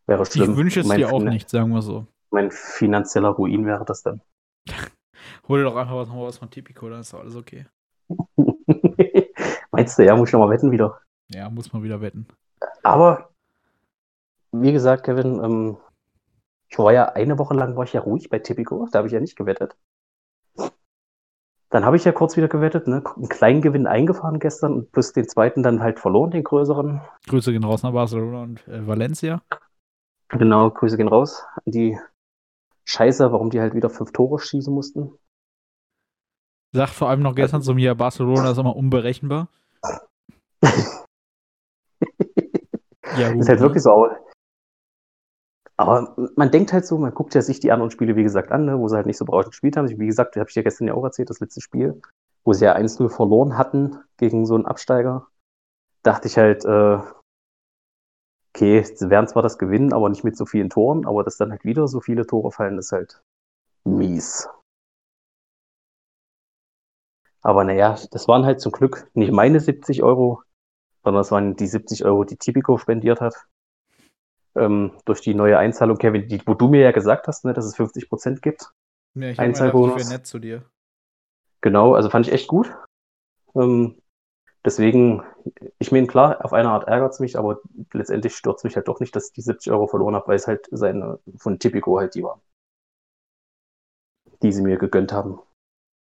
[0.05, 0.51] Wäre schlimm.
[0.51, 2.07] Ich wünsche es Mein dir auch nicht, sagen wir so.
[2.31, 4.21] Mein finanzieller Ruin wäre das dann.
[5.47, 7.65] Hol dir doch einfach was, was von Tipico, dann ist doch alles okay.
[9.71, 11.01] Meinst du, ja, muss ich nochmal wetten wieder.
[11.29, 12.27] Ja, muss man wieder wetten.
[12.83, 13.33] Aber,
[14.51, 15.77] wie gesagt, Kevin, ähm,
[16.73, 19.13] ich war ja eine Woche lang war ich ja ruhig bei Tipico, da habe ich
[19.13, 19.77] ja nicht gewettet.
[21.69, 23.03] Dann habe ich ja kurz wieder gewettet, ne?
[23.15, 27.01] einen kleinen Gewinn eingefahren gestern und plus den zweiten dann halt verloren, den größeren.
[27.27, 29.43] Grüße gehen raus nach Barcelona und äh, Valencia.
[30.29, 31.45] Genau, Grüße gehen raus.
[31.65, 31.95] Die
[32.85, 35.11] Scheiße, warum die halt wieder fünf Tore schießen mussten.
[36.71, 39.47] Sagt vor allem noch gestern zu mir, Barcelona ist immer unberechenbar.
[43.15, 43.41] Ja, gut.
[43.41, 43.65] ist halt ne?
[43.65, 44.09] wirklich so.
[45.77, 48.65] Aber man denkt halt so, man guckt ja sich die anderen Spiele, wie gesagt, an,
[48.65, 49.89] ne, wo sie halt nicht so berauschend gespielt haben.
[49.89, 51.99] Wie gesagt, habe ich ja gestern ja auch erzählt, das letzte Spiel,
[52.43, 55.27] wo sie ja 1-0 verloren hatten gegen so einen Absteiger.
[56.03, 56.99] Dachte ich halt, äh,
[58.53, 61.51] okay, sie werden zwar das gewinnen, aber nicht mit so vielen Toren, aber dass dann
[61.51, 63.23] halt wieder so viele Tore fallen, ist halt
[63.83, 64.47] mies.
[67.41, 70.43] Aber naja, das waren halt zum Glück nicht meine 70 Euro,
[71.03, 73.33] sondern das waren die 70 Euro, die Tipico spendiert hat.
[74.55, 77.65] Ähm, durch die neue Einzahlung, Kevin, die, wo du mir ja gesagt hast, ne, dass
[77.65, 78.71] es 50% gibt.
[79.15, 80.03] Ja, ich Einzahlbonus.
[80.03, 80.63] ich nett zu dir.
[81.61, 82.75] Genau, also fand ich echt gut.
[83.55, 83.95] Ähm,
[84.65, 85.23] deswegen,
[85.79, 87.61] ich meine, klar, auf eine Art ärgert es mich, aber
[87.93, 90.35] letztendlich stört es mich halt doch nicht, dass ich die 70 Euro verloren habe, weil
[90.35, 92.41] es halt seine von Tipico halt die waren.
[94.41, 95.39] Die sie mir gegönnt haben.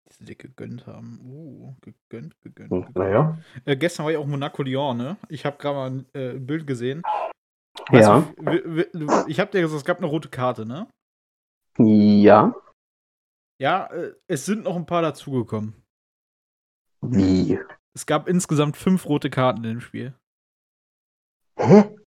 [0.10, 1.20] Die sie dir gegönnt haben.
[1.24, 2.72] Uh, gegönnt, gegönnt.
[2.72, 2.96] Hm, gegönnt.
[2.96, 3.38] naja.
[3.66, 5.18] Äh, gestern war ich auch Monaco-Lyon, ne?
[5.30, 7.04] Ich habe gerade mal ein äh, Bild gesehen.
[7.92, 8.22] Ja.
[8.38, 10.88] W- ich habe dir gesagt, es gab eine rote Karte, ne?
[11.78, 12.54] Ja.
[13.60, 15.82] Ja, äh, es sind noch ein paar dazugekommen.
[17.02, 17.60] Wie?
[17.96, 20.14] Es gab insgesamt fünf rote Karten in dem Spiel.
[21.58, 21.96] Hä?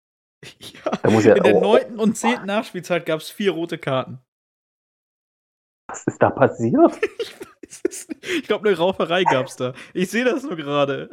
[0.59, 4.20] Ja, ja, in der oh, neunten und zehnten Nachspielzeit gab es vier rote Karten.
[5.88, 6.99] was ist da passiert?
[8.22, 9.74] Ich glaube, eine Rauferei gab es da.
[9.93, 11.09] Ich sehe das nur gerade.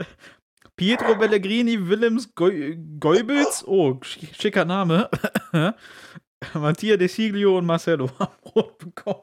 [0.80, 5.10] Pietro Pellegrini, Willems Geu- Geubels, oh, sch- schicker Name.
[6.54, 9.20] Mattia De Siglio und Marcelo haben rot bekommen.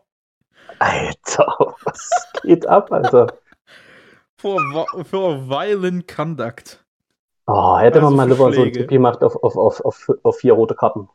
[0.78, 2.12] Alter, was
[2.44, 3.40] geht ab, Alter?
[4.38, 6.86] For, vi- for violent conduct.
[7.48, 8.74] Oh, hätte Also man mal für lieber so ein.
[8.74, 11.10] Tipp gemacht auf, auf, auf, auf, auf vier rote Karten.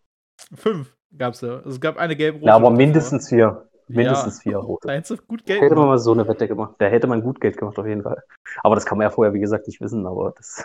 [0.57, 1.59] Fünf gab es da.
[1.59, 2.47] Also es gab eine gelb-rote.
[2.47, 3.68] Ja, aber mindestens vier.
[3.97, 4.43] Mindestens Ja.
[4.43, 4.88] vier rote.
[4.88, 6.74] Da hättest du gut Geld Hätte man mal so eine Wette gemacht.
[6.78, 8.22] Da hätte man gut Geld gemacht, auf jeden Fall.
[8.62, 10.07] Aber das kann man ja vorher, wie gesagt, nicht wissen.
[10.07, 10.64] Aber das.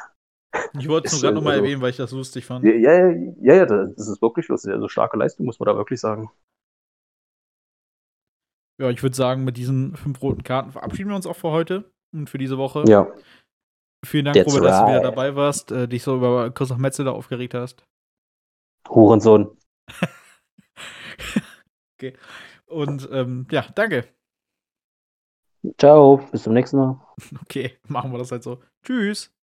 [0.79, 2.65] Ich wollte es nur gerade nochmal also- erwähnen, weil ich das lustig fand.
[2.65, 3.09] Ja, ja,
[3.41, 4.73] ja, ja, das ist wirklich lustig.
[4.73, 6.29] Also starke Leistung, muss man da wirklich sagen.
[8.79, 11.91] Ja, ich würde sagen, mit diesen fünf roten Karten verabschieden wir uns auch für heute
[12.13, 12.83] und für diese Woche.
[12.87, 13.11] Ja.
[14.05, 15.05] Vielen Dank, That's Robert, dass du wieder right.
[15.05, 17.83] dabei warst, äh, dich so über Christoph Metzeler aufgeregt hast.
[18.87, 19.57] Hurensohn.
[22.67, 24.07] Und ähm, ja, danke.
[25.77, 26.99] Ciao, bis zum nächsten Mal.
[27.41, 28.61] Okay, machen wir das halt so.
[28.83, 29.36] Tschüss.